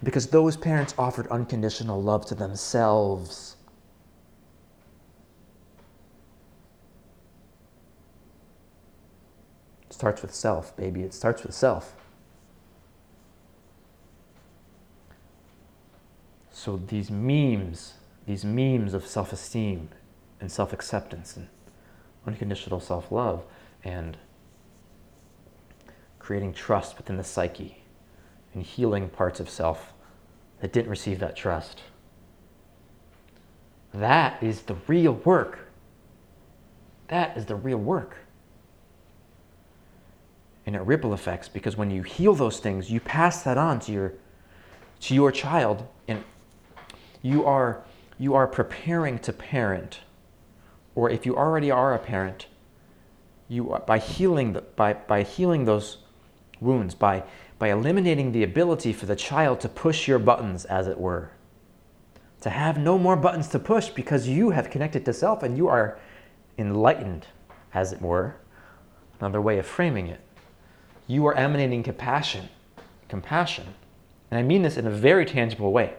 Because 0.03 0.27
those 0.27 0.57
parents 0.57 0.93
offered 0.97 1.27
unconditional 1.27 2.01
love 2.01 2.25
to 2.25 2.35
themselves. 2.35 3.55
It 9.85 9.93
starts 9.93 10.21
with 10.21 10.33
self, 10.33 10.75
baby. 10.75 11.03
It 11.03 11.13
starts 11.13 11.43
with 11.43 11.53
self. 11.55 11.95
So 16.57 16.77
these 16.77 17.11
memes, 17.11 17.95
these 18.25 18.45
memes 18.45 18.93
of 18.93 19.05
self 19.05 19.33
esteem 19.33 19.89
and 20.39 20.49
self 20.49 20.71
acceptance 20.71 21.35
and 21.35 21.49
unconditional 22.25 22.79
self 22.79 23.11
love 23.11 23.43
and 23.83 24.15
creating 26.17 26.53
trust 26.53 26.95
within 26.95 27.17
the 27.17 27.25
psyche 27.25 27.83
and 28.53 28.63
healing 28.63 29.09
parts 29.09 29.41
of 29.41 29.49
self 29.49 29.91
that 30.61 30.71
didn't 30.71 30.89
receive 30.89 31.19
that 31.19 31.35
trust. 31.35 31.81
That 33.93 34.41
is 34.41 34.61
the 34.61 34.77
real 34.87 35.11
work. 35.11 35.67
That 37.09 37.35
is 37.35 37.47
the 37.47 37.55
real 37.55 37.79
work. 37.79 38.15
And 40.65 40.73
it 40.73 40.81
ripple 40.83 41.13
effects 41.13 41.49
because 41.49 41.75
when 41.75 41.91
you 41.91 42.03
heal 42.03 42.33
those 42.33 42.59
things, 42.59 42.89
you 42.89 43.01
pass 43.01 43.43
that 43.43 43.57
on 43.57 43.81
to 43.81 43.91
your 43.91 44.13
to 45.01 45.13
your 45.13 45.33
child 45.33 45.85
you 47.25 47.43
are 47.43 47.83
you 48.19 48.35
are 48.35 48.47
preparing 48.47 49.17
to 49.19 49.33
parent. 49.33 50.01
Or 50.93 51.09
if 51.09 51.25
you 51.25 51.35
already 51.35 51.71
are 51.71 51.93
a 51.93 51.99
parent, 51.99 52.47
you 53.49 53.77
by 53.85 53.97
healing 53.97 54.53
the, 54.53 54.61
by, 54.61 54.93
by 54.93 55.23
healing 55.23 55.65
those 55.65 55.97
wounds, 56.61 56.95
by, 56.95 57.23
by 57.59 57.69
eliminating 57.69 58.31
the 58.31 58.43
ability 58.43 58.93
for 58.93 59.05
the 59.05 59.15
child 59.15 59.59
to 59.61 59.69
push 59.69 60.07
your 60.07 60.19
buttons, 60.19 60.63
as 60.65 60.87
it 60.87 60.97
were. 60.97 61.31
To 62.41 62.49
have 62.49 62.77
no 62.77 62.97
more 62.97 63.17
buttons 63.17 63.49
to 63.49 63.59
push 63.59 63.89
because 63.89 64.27
you 64.27 64.51
have 64.51 64.69
connected 64.69 65.03
to 65.05 65.11
self 65.11 65.43
and 65.43 65.57
you 65.57 65.67
are 65.67 65.99
enlightened, 66.57 67.27
as 67.73 67.91
it 67.91 68.01
were. 68.01 68.35
Another 69.19 69.41
way 69.41 69.57
of 69.57 69.65
framing 69.65 70.07
it. 70.07 70.21
You 71.07 71.25
are 71.25 71.35
emanating 71.35 71.83
compassion. 71.83 72.47
Compassion. 73.09 73.73
And 74.31 74.39
I 74.39 74.43
mean 74.43 74.61
this 74.61 74.77
in 74.77 74.87
a 74.87 74.91
very 74.91 75.25
tangible 75.25 75.73
way. 75.73 75.95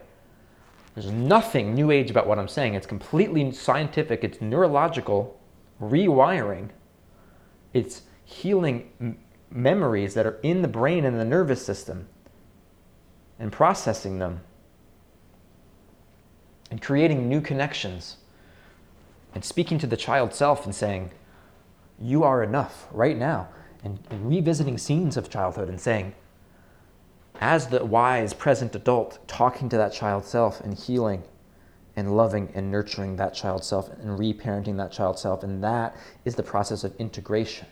There's 0.96 1.12
nothing 1.12 1.74
new 1.74 1.90
age 1.90 2.10
about 2.10 2.26
what 2.26 2.38
I'm 2.38 2.48
saying. 2.48 2.72
It's 2.72 2.86
completely 2.86 3.52
scientific, 3.52 4.24
it's 4.24 4.40
neurological 4.40 5.38
rewiring, 5.80 6.70
it's 7.74 8.02
healing 8.24 9.18
memories 9.50 10.14
that 10.14 10.24
are 10.24 10.38
in 10.42 10.62
the 10.62 10.68
brain 10.68 11.04
and 11.04 11.20
the 11.20 11.24
nervous 11.24 11.64
system 11.64 12.08
and 13.38 13.52
processing 13.52 14.18
them 14.18 14.40
and 16.70 16.80
creating 16.80 17.28
new 17.28 17.42
connections 17.42 18.16
and 19.34 19.44
speaking 19.44 19.78
to 19.78 19.86
the 19.86 19.98
child 19.98 20.32
self 20.32 20.64
and 20.64 20.74
saying, 20.74 21.10
You 22.00 22.24
are 22.24 22.42
enough 22.42 22.86
right 22.90 23.18
now. 23.18 23.48
And, 23.84 23.98
and, 24.10 24.26
revisiting 24.26 24.78
scenes 24.78 25.18
of 25.18 25.28
childhood 25.28 25.68
and 25.68 25.78
saying, 25.78 26.14
as 27.40 27.68
the 27.68 27.84
wise 27.84 28.32
present 28.32 28.74
adult, 28.74 29.18
talking 29.26 29.68
to 29.68 29.76
that 29.76 29.92
child 29.92 30.24
self 30.24 30.60
and 30.60 30.74
healing 30.74 31.22
and 31.96 32.16
loving 32.16 32.50
and 32.54 32.70
nurturing 32.70 33.16
that 33.16 33.34
child 33.34 33.64
self 33.64 33.90
and 34.00 34.18
reparenting 34.18 34.76
that 34.76 34.92
child 34.92 35.18
self. 35.18 35.42
And 35.42 35.64
that 35.64 35.96
is 36.24 36.34
the 36.34 36.42
process 36.42 36.84
of 36.84 36.94
integration. 36.96 37.66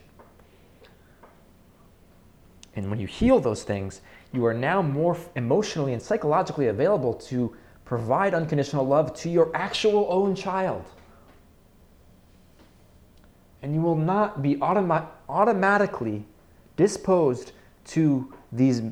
And 2.76 2.90
when 2.90 2.98
you 2.98 3.06
heal 3.06 3.38
those 3.38 3.62
things, 3.62 4.00
you 4.32 4.44
are 4.46 4.54
now 4.54 4.82
more 4.82 5.16
emotionally 5.36 5.92
and 5.92 6.02
psychologically 6.02 6.68
available 6.68 7.14
to 7.14 7.54
provide 7.84 8.34
unconditional 8.34 8.86
love 8.86 9.14
to 9.14 9.28
your 9.28 9.50
actual 9.54 10.06
own 10.10 10.34
child. 10.34 10.84
And 13.62 13.74
you 13.74 13.80
will 13.80 13.96
not 13.96 14.42
be 14.42 14.56
automa- 14.56 15.06
automatically 15.28 16.24
disposed 16.76 17.52
to 17.86 18.32
these 18.50 18.82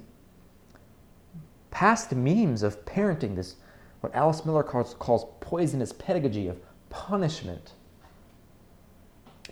past 1.73 2.13
memes 2.13 2.63
of 2.63 2.85
parenting, 2.85 3.35
this 3.35 3.57
what 4.01 4.15
Alice 4.15 4.45
Miller 4.45 4.63
calls, 4.63 4.95
calls 4.95 5.27
poisonous 5.41 5.93
pedagogy 5.93 6.47
of 6.47 6.61
punishment, 6.91 7.73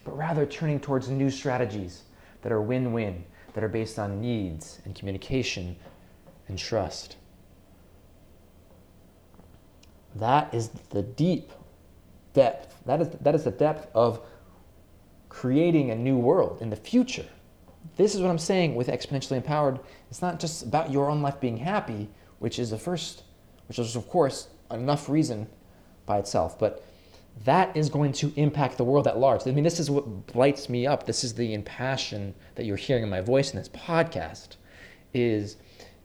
but 0.04 0.16
rather 0.16 0.46
turning 0.46 0.78
towards 0.78 1.08
new 1.08 1.30
strategies 1.30 2.02
that 2.42 2.52
are 2.52 2.60
win 2.60 2.92
win 2.92 3.24
that 3.54 3.64
are 3.64 3.68
based 3.68 3.98
on 3.98 4.20
needs 4.20 4.80
and 4.84 4.94
communication 4.94 5.76
and 6.48 6.58
trust. 6.58 7.16
That 10.16 10.52
is 10.52 10.68
the 10.90 11.02
deep 11.02 11.52
depth. 12.32 12.82
That 12.86 13.00
is, 13.00 13.08
that 13.20 13.34
is 13.34 13.44
the 13.44 13.50
depth 13.50 13.88
of 13.94 14.20
creating 15.28 15.90
a 15.90 15.96
new 15.96 16.18
world 16.18 16.58
in 16.60 16.70
the 16.70 16.76
future. 16.76 17.26
This 18.00 18.14
is 18.14 18.22
what 18.22 18.30
I'm 18.30 18.38
saying 18.38 18.74
with 18.74 18.88
exponentially 18.88 19.36
empowered. 19.36 19.78
It's 20.10 20.22
not 20.22 20.40
just 20.40 20.62
about 20.62 20.90
your 20.90 21.10
own 21.10 21.20
life 21.20 21.38
being 21.38 21.58
happy, 21.58 22.08
which 22.38 22.58
is 22.58 22.70
the 22.70 22.78
first, 22.78 23.24
which 23.68 23.78
is, 23.78 23.94
of 23.94 24.08
course, 24.08 24.48
enough 24.70 25.08
reason 25.08 25.46
by 26.06 26.18
itself, 26.18 26.58
but 26.58 26.84
that 27.44 27.76
is 27.76 27.88
going 27.88 28.12
to 28.12 28.32
impact 28.36 28.76
the 28.76 28.84
world 28.84 29.06
at 29.06 29.18
large. 29.18 29.46
I 29.46 29.52
mean, 29.52 29.64
this 29.64 29.78
is 29.78 29.90
what 29.90 30.34
lights 30.34 30.68
me 30.68 30.86
up. 30.86 31.06
This 31.06 31.24
is 31.24 31.34
the 31.34 31.54
impassion 31.54 32.34
that 32.54 32.64
you're 32.64 32.76
hearing 32.76 33.02
in 33.02 33.10
my 33.10 33.20
voice 33.20 33.52
in 33.52 33.58
this 33.58 33.68
podcast 33.68 34.56
is 35.12 35.56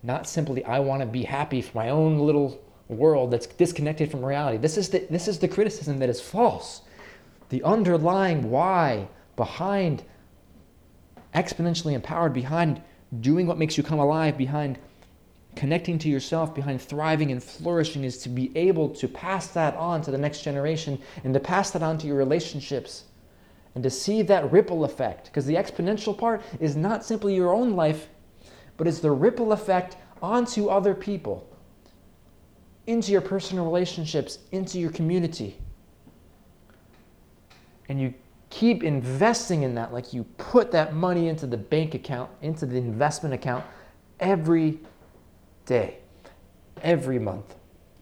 not 0.03 0.27
simply 0.27 0.63
I 0.65 0.79
want 0.79 1.01
to 1.01 1.05
be 1.05 1.23
happy 1.23 1.61
for 1.61 1.77
my 1.77 1.89
own 1.89 2.19
little 2.19 2.61
world 2.87 3.31
that's 3.31 3.47
disconnected 3.47 4.11
from 4.11 4.23
reality. 4.23 4.57
This 4.57 4.77
is 4.77 4.89
the, 4.89 5.07
this 5.09 5.27
is 5.27 5.39
the 5.39 5.47
criticism 5.47 5.99
that 5.99 6.09
is 6.09 6.21
false. 6.21 6.81
The 7.49 7.63
underlying 7.63 8.49
why 8.51 9.07
behind 9.35 10.03
exponentially 11.35 11.93
empowered, 11.93 12.33
behind 12.33 12.81
doing 13.19 13.45
what 13.45 13.57
makes 13.57 13.77
you 13.77 13.83
come 13.83 13.99
alive, 13.99 14.37
behind 14.37 14.79
connecting 15.55 15.97
to 15.99 16.09
yourself 16.09 16.53
behind 16.53 16.81
thriving 16.81 17.31
and 17.31 17.41
flourishing 17.41 18.03
is 18.03 18.17
to 18.19 18.29
be 18.29 18.55
able 18.57 18.89
to 18.89 19.07
pass 19.07 19.47
that 19.47 19.75
on 19.75 20.01
to 20.01 20.11
the 20.11 20.17
next 20.17 20.41
generation 20.41 21.01
and 21.23 21.33
to 21.33 21.39
pass 21.39 21.71
that 21.71 21.81
on 21.81 21.97
to 21.97 22.07
your 22.07 22.17
relationships 22.17 23.05
and 23.73 23.83
to 23.83 23.89
see 23.89 24.21
that 24.21 24.51
ripple 24.51 24.83
effect. 24.83 25.25
Because 25.25 25.45
the 25.45 25.55
exponential 25.55 26.17
part 26.17 26.41
is 26.59 26.75
not 26.75 27.03
simply 27.03 27.35
your 27.35 27.53
own 27.53 27.75
life, 27.75 28.07
but 28.77 28.87
it's 28.87 28.99
the 28.99 29.11
ripple 29.11 29.51
effect 29.51 29.97
onto 30.21 30.67
other 30.67 30.93
people, 30.93 31.47
into 32.87 33.11
your 33.11 33.21
personal 33.21 33.65
relationships, 33.65 34.39
into 34.51 34.79
your 34.79 34.91
community. 34.91 35.57
And 37.87 37.99
you 37.99 38.13
keep 38.49 38.83
investing 38.83 39.63
in 39.63 39.75
that, 39.75 39.93
like 39.93 40.13
you 40.13 40.23
put 40.37 40.71
that 40.71 40.93
money 40.93 41.27
into 41.27 41.47
the 41.47 41.57
bank 41.57 41.93
account, 41.93 42.29
into 42.41 42.65
the 42.65 42.77
investment 42.77 43.33
account 43.33 43.65
every 44.19 44.79
day, 45.65 45.97
every 46.81 47.19
month, 47.19 47.55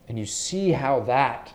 and 0.07 0.19
you 0.19 0.25
see 0.25 0.71
how 0.71 0.99
that 1.01 1.53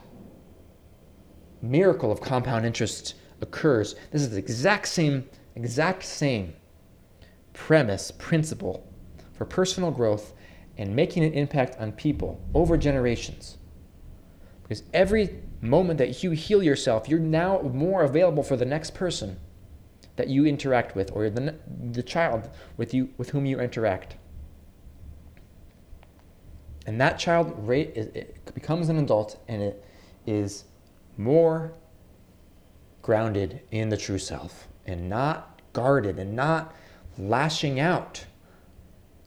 miracle 1.62 2.11
of 2.11 2.20
compound 2.20 2.64
interest 2.64 3.14
occurs. 3.40 3.94
This 4.11 4.22
is 4.22 4.31
the 4.31 4.38
exact 4.38 4.88
same, 4.88 5.29
exact 5.55 6.05
same 6.05 6.55
premise, 7.53 8.11
principle 8.11 8.87
for 9.33 9.44
personal 9.44 9.90
growth 9.90 10.35
and 10.77 10.94
making 10.94 11.24
an 11.24 11.33
impact 11.33 11.77
on 11.79 11.92
people 11.92 12.40
over 12.55 12.77
generations. 12.77 13.59
Because 14.62 14.85
every 14.94 15.40
moment 15.61 15.99
that 15.99 16.23
you 16.23 16.31
heal 16.31 16.62
yourself, 16.62 17.09
you're 17.09 17.18
now 17.18 17.61
more 17.61 18.03
available 18.03 18.42
for 18.42 18.57
the 18.57 18.64
next 18.64 18.94
person 18.94 19.38
that 20.16 20.29
you 20.29 20.47
interact 20.47 20.97
with 20.97 21.11
or 21.12 21.31
the, 21.31 21.55
the 21.92 22.03
child 22.03 22.49
with, 22.77 22.92
you, 22.92 23.09
with 23.16 23.31
whom 23.31 23.47
you 23.47 23.61
interact. 23.61 24.16
And 26.87 27.01
that 27.01 27.18
child 27.18 27.68
it 27.71 28.55
becomes 28.55 28.88
an 28.88 28.99
adult 28.99 29.38
and 29.47 29.62
it 29.62 29.85
is 30.27 30.64
more 31.16 31.75
grounded 33.03 33.61
in 33.71 33.88
the 33.90 33.97
true 33.97 34.18
self 34.18 34.68
and 34.87 35.09
not 35.09 35.61
guarded 35.73 36.18
and 36.18 36.35
not 36.35 36.75
lashing 37.18 37.79
out 37.79 38.25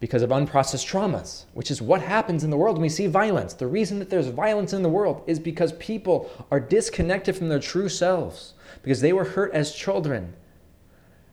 because 0.02 0.24
of 0.24 0.32
unprocessed 0.32 0.88
traumas, 0.88 1.46
which 1.54 1.70
is 1.70 1.80
what 1.80 2.02
happens 2.02 2.44
in 2.44 2.50
the 2.50 2.58
world 2.58 2.76
when 2.76 2.82
we 2.82 2.90
see 2.90 3.06
violence. 3.06 3.54
The 3.54 3.68
reason 3.68 4.00
that 4.00 4.10
there's 4.10 4.28
violence 4.28 4.74
in 4.74 4.82
the 4.82 4.90
world 4.90 5.24
is 5.28 5.40
because 5.40 5.74
people 5.74 6.28
are 6.50 6.60
disconnected 6.60 7.36
from 7.36 7.50
their 7.50 7.60
true 7.60 7.88
selves, 7.88 8.56
because 8.82 9.00
they 9.00 9.14
were 9.14 9.24
hurt 9.24 9.54
as 9.54 9.76
children. 9.76 10.34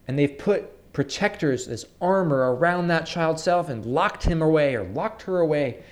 And 0.06 0.18
they've 0.18 0.36
put 0.36 0.92
protectors, 0.92 1.66
this 1.66 1.86
armor 1.98 2.54
around 2.54 2.88
that 2.88 3.06
child's 3.06 3.42
self 3.42 3.70
and 3.70 3.86
locked 3.86 4.24
him 4.24 4.42
away 4.42 4.74
or 4.74 4.84
locked 4.84 5.22
her 5.22 5.40
away. 5.40 5.82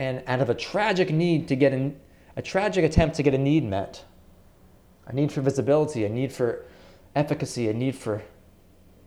And 0.00 0.24
out 0.26 0.40
of 0.40 0.50
a 0.50 0.54
tragic 0.54 1.10
need 1.12 1.46
to 1.46 1.54
get 1.54 1.72
a 2.34 2.42
tragic 2.42 2.84
attempt 2.84 3.14
to 3.16 3.22
get 3.22 3.34
a 3.34 3.38
need 3.38 3.62
met, 3.62 4.04
a 5.06 5.12
need 5.12 5.30
for 5.30 5.42
visibility, 5.42 6.04
a 6.04 6.08
need 6.08 6.32
for 6.32 6.64
efficacy, 7.14 7.68
a 7.68 7.72
need 7.72 7.94
for 7.94 8.20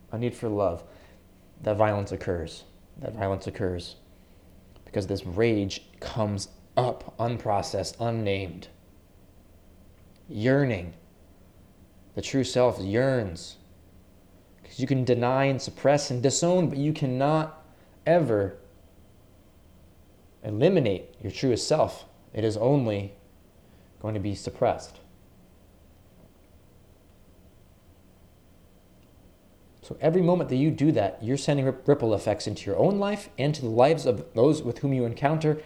a 0.09 0.17
need 0.17 0.33
for 0.33 0.47
love, 0.47 0.85
that 1.63 1.75
violence 1.75 2.13
occurs 2.13 2.63
that 2.97 3.13
violence 3.13 3.47
occurs 3.47 3.95
because 4.85 5.07
this 5.07 5.25
rage 5.25 5.81
comes 5.99 6.49
up 6.77 7.17
unprocessed, 7.17 7.95
unnamed. 7.99 8.67
Yearning. 10.29 10.93
The 12.15 12.21
true 12.21 12.43
self 12.43 12.79
yearns. 12.79 13.57
Because 14.61 14.79
you 14.79 14.87
can 14.87 15.03
deny 15.03 15.45
and 15.45 15.61
suppress 15.61 16.11
and 16.11 16.21
disown, 16.21 16.69
but 16.69 16.77
you 16.77 16.93
cannot 16.93 17.65
ever 18.05 18.57
eliminate 20.43 21.15
your 21.21 21.31
truest 21.31 21.67
self. 21.67 22.05
It 22.33 22.43
is 22.43 22.57
only 22.57 23.13
going 24.01 24.13
to 24.13 24.19
be 24.19 24.35
suppressed. 24.35 24.99
So 29.83 29.97
every 29.99 30.21
moment 30.21 30.49
that 30.49 30.55
you 30.55 30.71
do 30.71 30.93
that, 30.93 31.21
you're 31.21 31.35
sending 31.35 31.65
ripple 31.85 32.13
effects 32.13 32.47
into 32.47 32.65
your 32.69 32.79
own 32.79 32.99
life 32.99 33.27
and 33.37 33.53
to 33.53 33.61
the 33.61 33.67
lives 33.67 34.05
of 34.05 34.25
those 34.33 34.63
with 34.63 34.79
whom 34.79 34.93
you 34.93 35.03
encounter. 35.03 35.61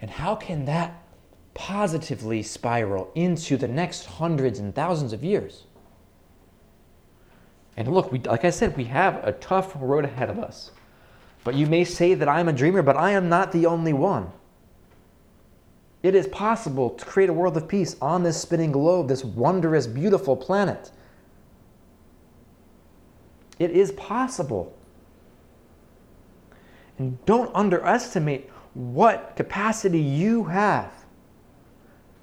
And 0.00 0.10
how 0.10 0.34
can 0.34 0.64
that 0.64 1.04
positively 1.52 2.42
spiral 2.42 3.10
into 3.14 3.58
the 3.58 3.68
next 3.68 4.06
hundreds 4.06 4.58
and 4.58 4.74
thousands 4.74 5.12
of 5.12 5.22
years? 5.22 5.64
And 7.76 7.92
look, 7.92 8.10
we, 8.10 8.20
like 8.20 8.46
I 8.46 8.50
said, 8.50 8.74
we 8.74 8.84
have 8.84 9.22
a 9.22 9.32
tough 9.32 9.74
road 9.78 10.06
ahead 10.06 10.30
of 10.30 10.38
us. 10.38 10.70
But 11.44 11.54
you 11.54 11.66
may 11.66 11.84
say 11.84 12.14
that 12.14 12.28
I'm 12.28 12.48
a 12.48 12.54
dreamer, 12.54 12.80
but 12.80 12.96
I 12.96 13.10
am 13.10 13.28
not 13.28 13.52
the 13.52 13.66
only 13.66 13.92
one. 13.92 14.32
It 16.02 16.14
is 16.14 16.26
possible 16.28 16.88
to 16.90 17.04
create 17.04 17.28
a 17.28 17.34
world 17.34 17.56
of 17.58 17.68
peace 17.68 17.96
on 18.00 18.22
this 18.22 18.40
spinning 18.40 18.72
globe, 18.72 19.08
this 19.08 19.24
wondrous, 19.24 19.86
beautiful 19.86 20.36
planet. 20.36 20.90
It 23.62 23.70
is 23.70 23.92
possible. 23.92 24.76
And 26.98 27.24
don't 27.26 27.54
underestimate 27.54 28.50
what 28.74 29.36
capacity 29.36 30.00
you 30.00 30.42
have. 30.44 30.92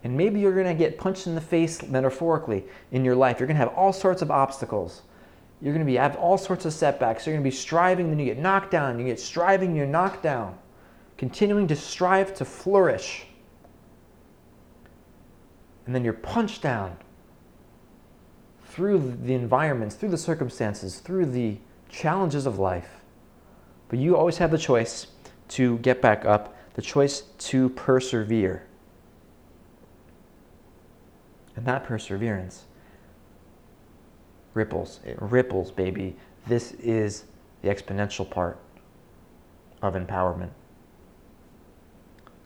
And 0.04 0.18
maybe 0.18 0.42
you're 0.42 0.54
going 0.54 0.66
to 0.66 0.74
get 0.74 0.98
punched 0.98 1.28
in 1.28 1.36
the 1.36 1.42
face 1.42 1.82
metaphorically 1.84 2.66
in 2.92 3.06
your 3.06 3.16
life. 3.16 3.40
You're 3.40 3.48
going 3.48 3.56
to 3.56 3.64
have 3.64 3.74
all 3.74 3.94
sorts 3.94 4.22
of 4.22 4.32
obstacles. 4.32 5.04
You're 5.62 5.74
going 5.74 5.86
to 5.86 5.90
be 5.90 5.98
have 5.98 6.18
all 6.18 6.38
sorts 6.38 6.66
of 6.66 6.74
setbacks. 6.74 7.26
You're 7.26 7.36
going 7.36 7.44
to 7.44 7.50
be 7.50 7.56
striving, 7.56 8.10
then 8.10 8.20
you 8.20 8.26
get 8.26 8.38
knocked 8.38 8.72
down. 8.72 9.00
You 9.00 9.06
get 9.06 9.20
striving, 9.20 9.78
you're 9.78 9.88
knocked 9.88 10.24
down. 10.24 10.58
Continuing 11.18 11.68
to 11.68 11.76
strive 11.76 12.34
to 12.36 12.44
flourish. 12.44 13.28
And 15.86 15.96
then 15.96 16.04
you're 16.04 16.14
punched 16.14 16.62
down 16.62 16.98
through 18.80 19.14
the 19.26 19.34
environments, 19.34 19.96
through 19.96 20.08
the 20.08 20.18
circumstances, 20.18 21.00
through 21.00 21.26
the 21.26 21.58
challenges 21.90 22.46
of 22.46 22.60
life. 22.60 23.02
But 23.90 24.00
you 24.00 24.16
always 24.16 24.38
have 24.38 24.52
the 24.52 24.58
choice 24.58 25.08
to 25.50 25.80
get 25.80 26.02
back 26.02 26.24
up, 26.24 26.56
the 26.76 26.82
choice 26.82 27.24
to 27.40 27.68
persevere. 27.72 28.64
And 31.58 31.66
that 31.66 31.84
perseverance 31.84 32.64
ripples. 34.54 35.02
It 35.06 35.18
ripples, 35.22 35.72
baby. 35.72 36.16
This 36.48 36.72
is 36.72 37.26
the 37.62 37.68
exponential 37.68 38.30
part 38.30 38.60
of 39.82 39.94
empowerment. 39.94 40.52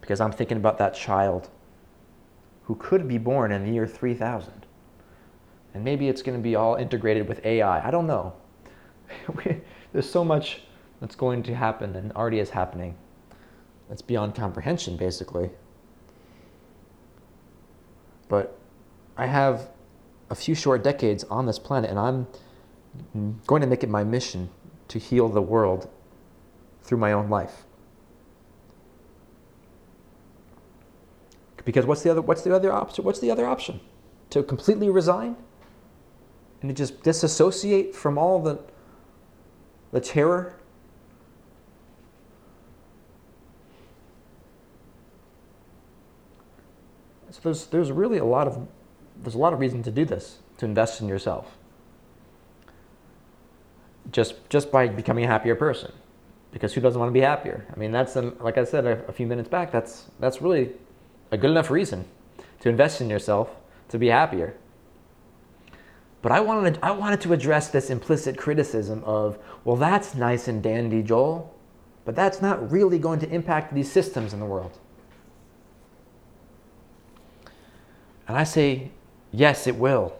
Because 0.02 0.20
I'm 0.20 0.32
thinking 0.32 0.58
about 0.58 0.80
that 0.80 0.96
child 0.96 1.52
who 2.64 2.74
could 2.74 3.08
be 3.08 3.20
born 3.20 3.52
in 3.52 3.64
the 3.66 3.72
year 3.72 3.86
3000 3.86 4.63
and 5.74 5.84
maybe 5.84 6.08
it's 6.08 6.22
going 6.22 6.38
to 6.38 6.44
be 6.44 6.56
all 6.56 6.76
integrated 6.76 7.28
with 7.28 7.44
AI. 7.46 7.86
I 7.86 7.92
don't 7.92 8.08
know. 8.08 8.34
There's 9.94 10.10
so 10.10 10.24
much 10.24 10.62
that's 11.00 11.16
going 11.16 11.44
to 11.44 11.56
happen 11.56 11.96
and 11.96 12.12
already 12.14 12.40
is 12.40 12.52
happening. 12.52 12.96
That's 13.90 14.02
beyond 14.02 14.36
comprehension, 14.36 14.98
basically. 14.98 15.50
But 18.28 18.58
I 19.18 19.28
have 19.28 19.70
a 20.30 20.36
few 20.36 20.56
short 20.56 20.84
decades 20.84 21.24
on 21.26 21.46
this 21.46 21.60
planet, 21.60 21.90
and 21.90 22.00
I'm 22.00 22.28
going 23.46 23.62
to 23.62 23.68
make 23.68 23.84
it 23.84 23.90
my 23.90 24.04
mission 24.04 24.50
to 24.88 25.00
heal 25.00 25.30
the 25.30 25.42
world 25.42 25.90
through 26.82 26.98
my 26.98 27.12
own 27.12 27.30
life. 27.30 27.66
Because 31.66 31.86
what's 31.86 32.04
the 32.04 32.12
other 32.12 32.22
what's 32.22 32.42
the 32.42 32.54
other 32.54 32.72
option? 32.72 33.06
What's 33.06 33.20
the 33.20 33.32
other 33.32 33.46
option? 33.46 33.80
To 34.32 34.44
completely 34.44 34.90
resign? 34.90 35.38
And 36.64 36.70
to 36.70 36.74
just 36.74 37.04
disassociate 37.04 37.94
from 37.94 38.18
all 38.18 38.42
the, 38.42 38.58
the 39.92 40.00
terror. 40.00 40.56
So 47.32 47.42
there's, 47.44 47.66
there's 47.66 47.92
really 47.92 48.18
a 48.18 48.26
lot 48.26 48.48
of 48.48 48.66
there's 49.22 49.36
a 49.36 49.40
lot 49.40 49.54
of 49.54 49.60
reason 49.60 49.84
to 49.84 49.92
do 49.92 50.06
this, 50.06 50.40
to 50.58 50.66
invest 50.66 51.02
in 51.02 51.08
yourself. 51.08 51.58
Just 54.12 54.36
just 54.50 54.72
by 54.72 54.88
becoming 54.88 55.26
a 55.26 55.28
happier 55.28 55.56
person. 55.56 55.92
Because 56.52 56.74
who 56.74 56.82
doesn't 56.82 57.00
want 57.00 57.10
to 57.10 57.14
be 57.14 57.22
happier? 57.22 57.66
I 57.76 57.78
mean, 57.78 57.92
that's 57.92 58.16
um, 58.16 58.38
like 58.40 58.58
I 58.58 58.64
said 58.64 58.86
a, 58.86 59.06
a 59.08 59.12
few 59.12 59.28
minutes 59.28 59.50
back. 59.50 59.72
That's 59.72 60.06
that's 60.20 60.42
really 60.42 60.72
a 61.32 61.38
good 61.38 61.52
enough 61.52 61.70
reason 61.70 62.06
to 62.62 62.70
invest 62.70 63.02
in 63.02 63.10
yourself 63.10 63.50
to 63.90 63.98
be 63.98 64.08
happier. 64.08 64.56
But 66.24 66.32
I 66.32 66.40
wanted, 66.40 66.80
I 66.82 66.92
wanted 66.92 67.20
to 67.22 67.34
address 67.34 67.68
this 67.68 67.90
implicit 67.90 68.38
criticism 68.38 69.04
of, 69.04 69.38
well, 69.66 69.76
that's 69.76 70.16
nice 70.16 70.48
and 70.48 70.64
dandy, 70.64 71.04
Joel, 71.04 71.54
but 72.06 72.16
that's 72.16 72.42
not 72.42 72.72
really 72.72 72.98
going 72.98 73.20
to 73.20 73.30
impact 73.30 73.74
these 73.74 73.92
systems 73.92 74.34
in 74.34 74.40
the 74.40 74.46
world. 74.46 74.80
And 78.26 78.38
I 78.38 78.46
say, 78.46 78.92
yes, 79.34 79.68
it 79.68 79.76
will. 79.76 80.16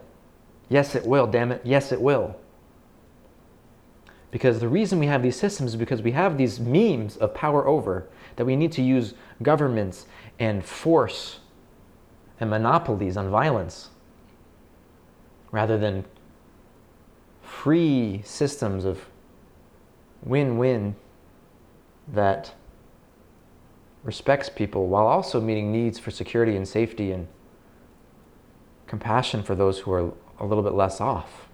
Yes, 0.68 0.94
it 0.94 1.06
will, 1.06 1.26
damn 1.26 1.50
it. 1.50 1.62
Yes, 1.64 1.90
it 1.90 2.02
will. 2.02 2.36
Because 4.30 4.60
the 4.60 4.68
reason 4.68 4.98
we 4.98 5.06
have 5.06 5.22
these 5.22 5.36
systems 5.36 5.70
is 5.70 5.76
because 5.76 6.02
we 6.02 6.12
have 6.12 6.36
these 6.36 6.60
memes 6.60 7.16
of 7.16 7.32
power 7.32 7.66
over 7.66 8.08
that 8.36 8.44
we 8.44 8.56
need 8.56 8.72
to 8.72 8.82
use 8.82 9.14
governments 9.42 10.04
and 10.38 10.62
force 10.62 11.38
and 12.40 12.50
monopolies 12.50 13.16
on 13.16 13.30
violence 13.30 13.88
rather 15.54 15.78
than 15.78 16.04
free 17.40 18.20
systems 18.24 18.84
of 18.84 19.06
win 20.24 20.58
win 20.58 20.96
that 22.08 22.52
respects 24.02 24.48
people 24.48 24.88
while 24.88 25.06
also 25.06 25.40
meeting 25.40 25.70
needs 25.70 25.96
for 25.96 26.10
security 26.10 26.56
and 26.56 26.66
safety 26.66 27.12
and 27.12 27.28
compassion 28.88 29.44
for 29.44 29.54
those 29.54 29.78
who 29.78 29.92
are 29.92 30.12
a 30.40 30.44
little 30.44 30.64
bit 30.64 30.74
less 30.74 31.00
off. 31.00 31.46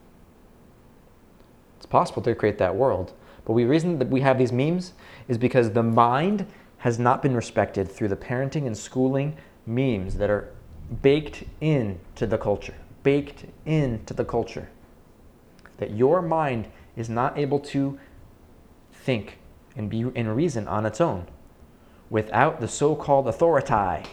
It's 1.77 1.85
possible 1.85 2.23
to 2.23 2.35
create 2.35 2.57
that 2.57 2.75
world. 2.75 3.13
But 3.45 3.55
the 3.55 3.67
reason 3.67 3.99
that 3.99 4.09
we 4.09 4.23
have 4.23 4.39
these 4.39 4.51
memes 4.51 4.95
is 5.29 5.37
because 5.37 5.73
the 5.73 5.83
mind 5.83 6.47
has 6.79 6.99
not 6.99 7.21
been 7.21 7.37
respected 7.37 7.87
through 7.93 8.09
the 8.09 8.17
parenting 8.17 8.67
and 8.67 8.77
schooling 8.77 9.37
memes 9.67 10.17
that 10.17 10.31
are 10.31 10.49
baked 11.03 11.45
into 11.61 12.27
the 12.27 12.39
culture 12.39 12.80
baked 13.03 13.47
into 13.65 14.15
the 14.15 14.25
culture. 14.25 14.69
That 15.79 15.93
your 15.93 16.21
mind 16.23 16.69
is 16.97 17.09
not 17.09 17.39
able 17.39 17.61
to 17.61 17.99
think 18.93 19.39
and 19.77 19.89
be 19.89 20.01
in 20.01 20.29
reason 20.29 20.69
on 20.69 20.85
its 20.85 21.01
own 21.01 21.27
without 22.11 22.61
the 22.61 22.69
so 22.69 22.95
called 22.95 23.29
authority 23.29 24.05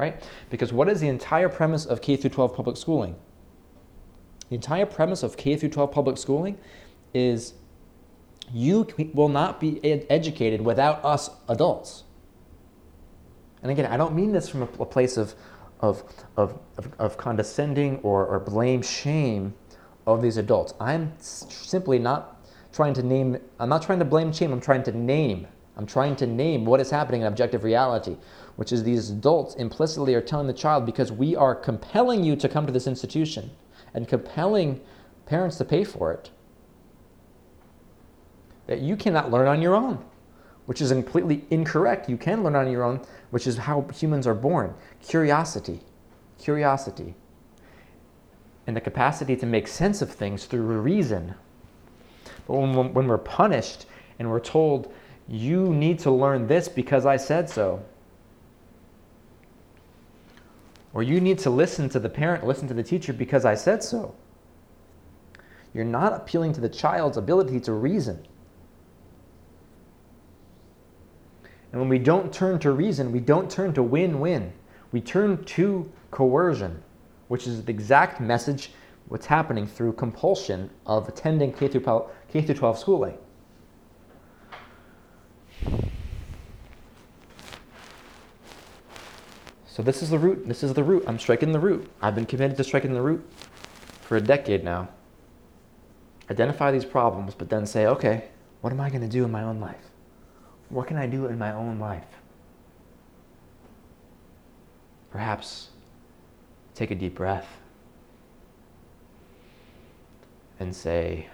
right? 0.00 0.22
Because 0.48 0.72
what 0.72 0.88
is 0.88 1.00
the 1.00 1.08
entire 1.08 1.50
premise 1.50 1.84
of 1.84 2.00
K 2.00 2.16
through 2.16 2.30
12 2.30 2.54
public 2.54 2.78
schooling? 2.78 3.16
The 4.48 4.54
entire 4.54 4.86
premise 4.86 5.22
of 5.22 5.36
K 5.36 5.56
through 5.56 5.68
12 5.68 5.92
public 5.92 6.16
schooling 6.16 6.56
is 7.12 7.52
you 8.50 8.88
will 9.12 9.28
not 9.28 9.60
be 9.60 9.78
ed- 9.84 10.06
educated 10.08 10.62
without 10.62 11.04
us 11.04 11.28
adults. 11.50 12.04
And 13.62 13.70
again, 13.70 13.84
I 13.92 13.98
don't 13.98 14.14
mean 14.14 14.32
this 14.32 14.48
from 14.48 14.62
a, 14.62 14.68
a 14.80 14.86
place 14.86 15.18
of, 15.18 15.34
of, 15.80 16.02
of, 16.36 16.58
of, 16.76 16.92
of 16.98 17.16
condescending 17.16 17.98
or, 17.98 18.26
or 18.26 18.40
blame, 18.40 18.82
shame 18.82 19.54
of 20.06 20.22
these 20.22 20.36
adults. 20.36 20.74
I'm 20.80 21.12
simply 21.18 21.98
not 21.98 22.40
trying 22.72 22.94
to 22.94 23.02
name, 23.02 23.38
I'm 23.58 23.68
not 23.68 23.82
trying 23.82 23.98
to 23.98 24.04
blame, 24.04 24.32
shame, 24.32 24.52
I'm 24.52 24.60
trying 24.60 24.82
to 24.84 24.92
name. 24.92 25.46
I'm 25.76 25.86
trying 25.86 26.16
to 26.16 26.26
name 26.26 26.66
what 26.66 26.80
is 26.80 26.90
happening 26.90 27.22
in 27.22 27.26
objective 27.26 27.64
reality, 27.64 28.16
which 28.56 28.70
is 28.70 28.82
these 28.82 29.10
adults 29.10 29.54
implicitly 29.54 30.14
are 30.14 30.20
telling 30.20 30.46
the 30.46 30.52
child 30.52 30.84
because 30.84 31.10
we 31.10 31.34
are 31.34 31.54
compelling 31.54 32.22
you 32.22 32.36
to 32.36 32.48
come 32.48 32.66
to 32.66 32.72
this 32.72 32.86
institution 32.86 33.50
and 33.94 34.06
compelling 34.06 34.80
parents 35.24 35.56
to 35.56 35.64
pay 35.64 35.84
for 35.84 36.12
it 36.12 36.30
that 38.66 38.80
you 38.80 38.96
cannot 38.96 39.30
learn 39.30 39.48
on 39.48 39.62
your 39.62 39.74
own, 39.74 40.04
which 40.70 40.80
is 40.80 40.92
completely 40.92 41.44
incorrect. 41.50 42.08
You 42.08 42.16
can 42.16 42.44
learn 42.44 42.54
on 42.54 42.70
your 42.70 42.84
own, 42.84 43.00
which 43.30 43.48
is 43.48 43.56
how 43.56 43.88
humans 43.92 44.24
are 44.24 44.36
born 44.36 44.72
curiosity, 45.02 45.80
curiosity, 46.38 47.16
and 48.68 48.76
the 48.76 48.80
capacity 48.80 49.34
to 49.34 49.46
make 49.46 49.66
sense 49.66 50.00
of 50.00 50.12
things 50.12 50.44
through 50.44 50.60
reason. 50.60 51.34
But 52.46 52.54
when, 52.54 52.94
when 52.94 53.08
we're 53.08 53.18
punished 53.18 53.86
and 54.20 54.30
we're 54.30 54.38
told, 54.38 54.94
you 55.26 55.74
need 55.74 55.98
to 55.98 56.12
learn 56.12 56.46
this 56.46 56.68
because 56.68 57.04
I 57.04 57.16
said 57.16 57.50
so, 57.50 57.82
or 60.94 61.02
you 61.02 61.20
need 61.20 61.40
to 61.40 61.50
listen 61.50 61.88
to 61.88 61.98
the 61.98 62.08
parent, 62.08 62.46
listen 62.46 62.68
to 62.68 62.74
the 62.74 62.84
teacher 62.84 63.12
because 63.12 63.44
I 63.44 63.56
said 63.56 63.82
so. 63.82 64.14
You're 65.74 65.84
not 65.84 66.12
appealing 66.12 66.52
to 66.52 66.60
the 66.60 66.68
child's 66.68 67.16
ability 67.16 67.58
to 67.58 67.72
reason. 67.72 68.24
And 71.72 71.80
when 71.80 71.88
we 71.88 71.98
don't 71.98 72.32
turn 72.32 72.58
to 72.60 72.72
reason, 72.72 73.12
we 73.12 73.20
don't 73.20 73.50
turn 73.50 73.72
to 73.74 73.82
win 73.82 74.20
win. 74.20 74.52
We 74.92 75.00
turn 75.00 75.44
to 75.44 75.90
coercion, 76.10 76.82
which 77.28 77.46
is 77.46 77.64
the 77.64 77.70
exact 77.70 78.20
message 78.20 78.72
what's 79.06 79.26
happening 79.26 79.66
through 79.66 79.92
compulsion 79.92 80.70
of 80.86 81.08
attending 81.08 81.52
K 81.52 81.68
through, 81.68 82.06
K 82.28 82.42
through 82.42 82.54
12 82.54 82.78
schooling. 82.78 83.18
So 89.66 89.82
this 89.82 90.02
is 90.02 90.10
the 90.10 90.18
root. 90.18 90.46
This 90.46 90.62
is 90.62 90.74
the 90.74 90.82
root. 90.84 91.04
I'm 91.06 91.18
striking 91.18 91.52
the 91.52 91.60
root. 91.60 91.88
I've 92.02 92.14
been 92.14 92.26
committed 92.26 92.56
to 92.56 92.64
striking 92.64 92.92
the 92.92 93.02
root 93.02 93.24
for 94.02 94.16
a 94.16 94.20
decade 94.20 94.64
now. 94.64 94.88
Identify 96.30 96.70
these 96.70 96.84
problems, 96.84 97.34
but 97.34 97.48
then 97.48 97.66
say, 97.66 97.86
okay, 97.86 98.28
what 98.60 98.72
am 98.72 98.80
I 98.80 98.90
going 98.90 99.02
to 99.02 99.08
do 99.08 99.24
in 99.24 99.30
my 99.30 99.42
own 99.42 99.58
life? 99.58 99.89
What 100.70 100.86
can 100.86 100.96
I 100.96 101.06
do 101.06 101.26
in 101.26 101.36
my 101.36 101.52
own 101.52 101.78
life? 101.78 102.06
Perhaps 105.10 105.70
take 106.74 106.92
a 106.92 106.94
deep 106.94 107.16
breath 107.16 107.48
and 110.60 110.74
say, 110.74 111.26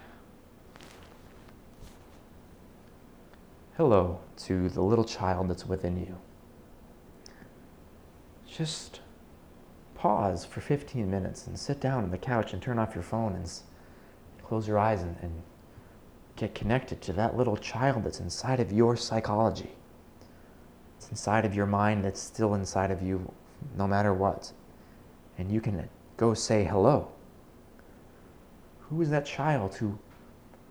Hello 3.77 4.19
to 4.37 4.69
the 4.69 4.81
little 4.81 5.05
child 5.05 5.49
that's 5.51 5.67
within 5.67 5.99
you. 5.99 6.17
Just 8.47 9.01
pause 9.93 10.45
for 10.45 10.61
15 10.61 11.09
minutes 11.09 11.45
and 11.45 11.59
sit 11.59 11.79
down 11.79 12.03
on 12.03 12.09
the 12.09 12.17
couch 12.17 12.53
and 12.53 12.61
turn 12.61 12.79
off 12.79 12.95
your 12.95 13.03
phone 13.03 13.33
and 13.33 13.51
close 14.43 14.67
your 14.67 14.79
eyes 14.79 15.03
and, 15.03 15.15
and 15.21 15.43
get 16.37 16.53
connected 16.55 17.01
to 17.01 17.13
that 17.13 17.35
little 17.35 17.57
child 17.57 18.03
that's 18.03 18.19
inside 18.19 18.59
of 18.59 18.71
your 18.71 18.95
psychology. 18.95 19.71
It's 20.97 21.09
inside 21.09 21.45
of 21.45 21.53
your 21.53 21.65
mind 21.65 22.05
that's 22.05 22.21
still 22.21 22.53
inside 22.53 22.91
of 22.91 23.01
you 23.01 23.31
no 23.75 23.87
matter 23.87 24.13
what. 24.13 24.51
And 25.37 25.51
you 25.51 25.59
can 25.59 25.89
go 26.15 26.33
say 26.33 26.63
hello. 26.63 27.09
Who 28.81 29.01
is 29.01 29.09
that 29.09 29.25
child 29.25 29.75
who, 29.75 29.97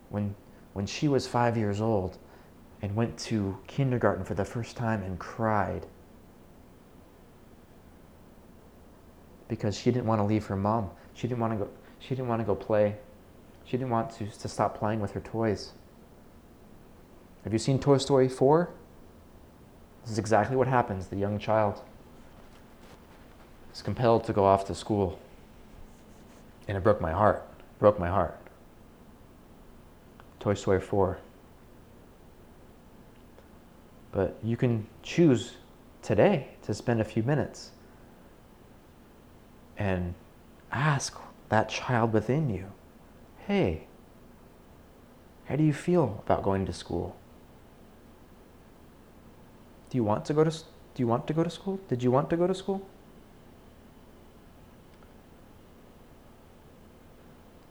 when, 0.08 0.34
when 0.72 0.86
she 0.86 1.08
was 1.08 1.26
five 1.26 1.56
years 1.56 1.80
old 1.80 2.16
and 2.80 2.94
went 2.94 3.18
to 3.18 3.58
kindergarten 3.66 4.24
for 4.24 4.34
the 4.34 4.44
first 4.44 4.76
time 4.76 5.02
and 5.02 5.18
cried 5.18 5.86
because 9.48 9.78
she 9.78 9.90
didn't 9.90 10.06
want 10.06 10.20
to 10.20 10.24
leave 10.24 10.46
her 10.46 10.56
mom? 10.56 10.90
She 11.14 11.26
didn't 11.26 11.40
want 11.40 11.54
to 11.54 11.64
go, 11.64 11.70
she 11.98 12.10
didn't 12.10 12.28
want 12.28 12.40
to 12.40 12.46
go 12.46 12.54
play 12.54 12.96
she 13.66 13.76
didn't 13.76 13.90
want 13.90 14.10
to, 14.12 14.26
to 14.26 14.48
stop 14.48 14.78
playing 14.78 15.00
with 15.00 15.12
her 15.12 15.20
toys. 15.20 15.72
Have 17.42 17.52
you 17.52 17.58
seen 17.58 17.80
Toy 17.80 17.98
Story 17.98 18.28
4? 18.28 18.70
This 20.02 20.12
is 20.12 20.18
exactly 20.18 20.56
what 20.56 20.68
happens. 20.68 21.08
The 21.08 21.16
young 21.16 21.38
child 21.38 21.80
is 23.74 23.82
compelled 23.82 24.24
to 24.24 24.32
go 24.32 24.44
off 24.44 24.66
to 24.66 24.74
school. 24.74 25.18
And 26.68 26.76
it 26.76 26.84
broke 26.84 27.00
my 27.00 27.10
heart. 27.10 27.44
Broke 27.80 27.98
my 27.98 28.08
heart. 28.08 28.38
Toy 30.38 30.54
Story 30.54 30.80
4. 30.80 31.18
But 34.12 34.38
you 34.44 34.56
can 34.56 34.86
choose 35.02 35.54
today 36.02 36.48
to 36.62 36.72
spend 36.72 37.00
a 37.00 37.04
few 37.04 37.24
minutes 37.24 37.72
and 39.76 40.14
ask 40.70 41.18
that 41.48 41.68
child 41.68 42.12
within 42.12 42.48
you 42.48 42.70
hey, 43.46 43.86
how 45.44 45.54
do 45.54 45.62
you 45.62 45.72
feel 45.72 46.22
about 46.24 46.42
going 46.42 46.66
to 46.66 46.72
school? 46.72 47.16
Do 49.88 49.96
you 49.96 50.04
want 50.04 50.24
to 50.26 50.34
go 50.34 50.42
to 50.42 50.50
do 50.50 51.02
you 51.02 51.06
want 51.06 51.26
to 51.28 51.32
go 51.32 51.44
to 51.44 51.50
school? 51.50 51.78
Did 51.88 52.02
you 52.02 52.10
want 52.10 52.30
to 52.30 52.36
go 52.36 52.46
to 52.46 52.54
school? 52.54 52.86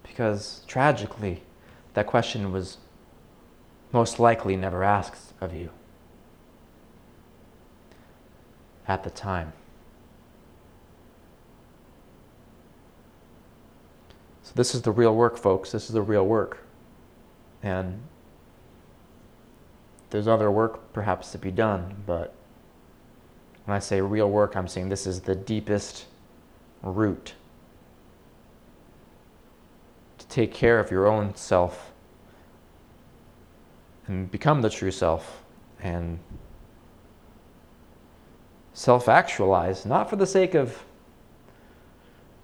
Because 0.03 0.61
tragically, 0.67 1.41
that 1.93 2.07
question 2.07 2.51
was 2.51 2.77
most 3.91 4.19
likely 4.19 4.55
never 4.55 4.83
asked 4.83 5.33
of 5.41 5.53
you 5.53 5.71
at 8.87 9.03
the 9.03 9.09
time. 9.09 9.53
This 14.55 14.73
is 14.73 14.81
the 14.81 14.91
real 14.91 15.13
work, 15.13 15.37
folks. 15.37 15.71
This 15.71 15.85
is 15.85 15.91
the 15.91 16.01
real 16.01 16.25
work. 16.25 16.59
And 17.61 18.01
there's 20.09 20.27
other 20.27 20.49
work 20.49 20.93
perhaps 20.93 21.31
to 21.33 21.37
be 21.37 21.51
done, 21.51 22.03
but 22.05 22.33
when 23.65 23.75
I 23.75 23.79
say 23.79 23.99
real 23.99 24.29
work, 24.29 24.55
I'm 24.55 24.67
saying 24.67 24.89
this 24.89 25.05
is 25.05 25.21
the 25.21 25.35
deepest 25.35 26.05
root 26.83 27.33
to 30.19 30.27
take 30.27 30.53
care 30.53 30.79
of 30.79 30.91
your 30.91 31.07
own 31.07 31.35
self 31.35 31.91
and 34.07 34.29
become 34.31 34.61
the 34.61 34.69
true 34.69 34.91
self 34.91 35.43
and 35.81 36.19
self 38.73 39.09
actualize, 39.09 39.85
not 39.85 40.09
for 40.09 40.15
the 40.15 40.27
sake 40.27 40.53
of 40.53 40.83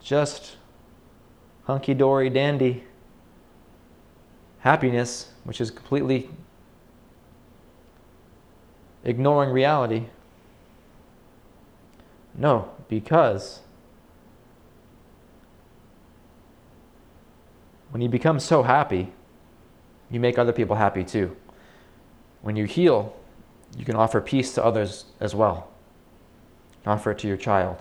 just 0.01 0.57
hunky 1.65 1.93
dory 1.93 2.29
dandy 2.29 2.83
happiness, 4.59 5.31
which 5.43 5.59
is 5.59 5.71
completely 5.71 6.29
ignoring 9.03 9.49
reality. 9.49 10.05
No, 12.35 12.69
because 12.87 13.61
when 17.89 18.01
you 18.01 18.09
become 18.09 18.39
so 18.39 18.63
happy, 18.63 19.11
you 20.09 20.19
make 20.19 20.37
other 20.37 20.53
people 20.53 20.75
happy 20.75 21.03
too. 21.03 21.35
When 22.41 22.55
you 22.55 22.65
heal, 22.65 23.15
you 23.77 23.85
can 23.85 23.95
offer 23.95 24.21
peace 24.21 24.53
to 24.55 24.63
others 24.63 25.05
as 25.19 25.35
well. 25.35 25.69
Offer 26.85 27.11
it 27.11 27.19
to 27.19 27.27
your 27.27 27.37
child. 27.37 27.77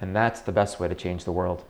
And 0.00 0.14
that's 0.14 0.40
the 0.40 0.52
best 0.52 0.78
way 0.78 0.88
to 0.88 0.94
change 0.94 1.24
the 1.24 1.32
world. 1.32 1.64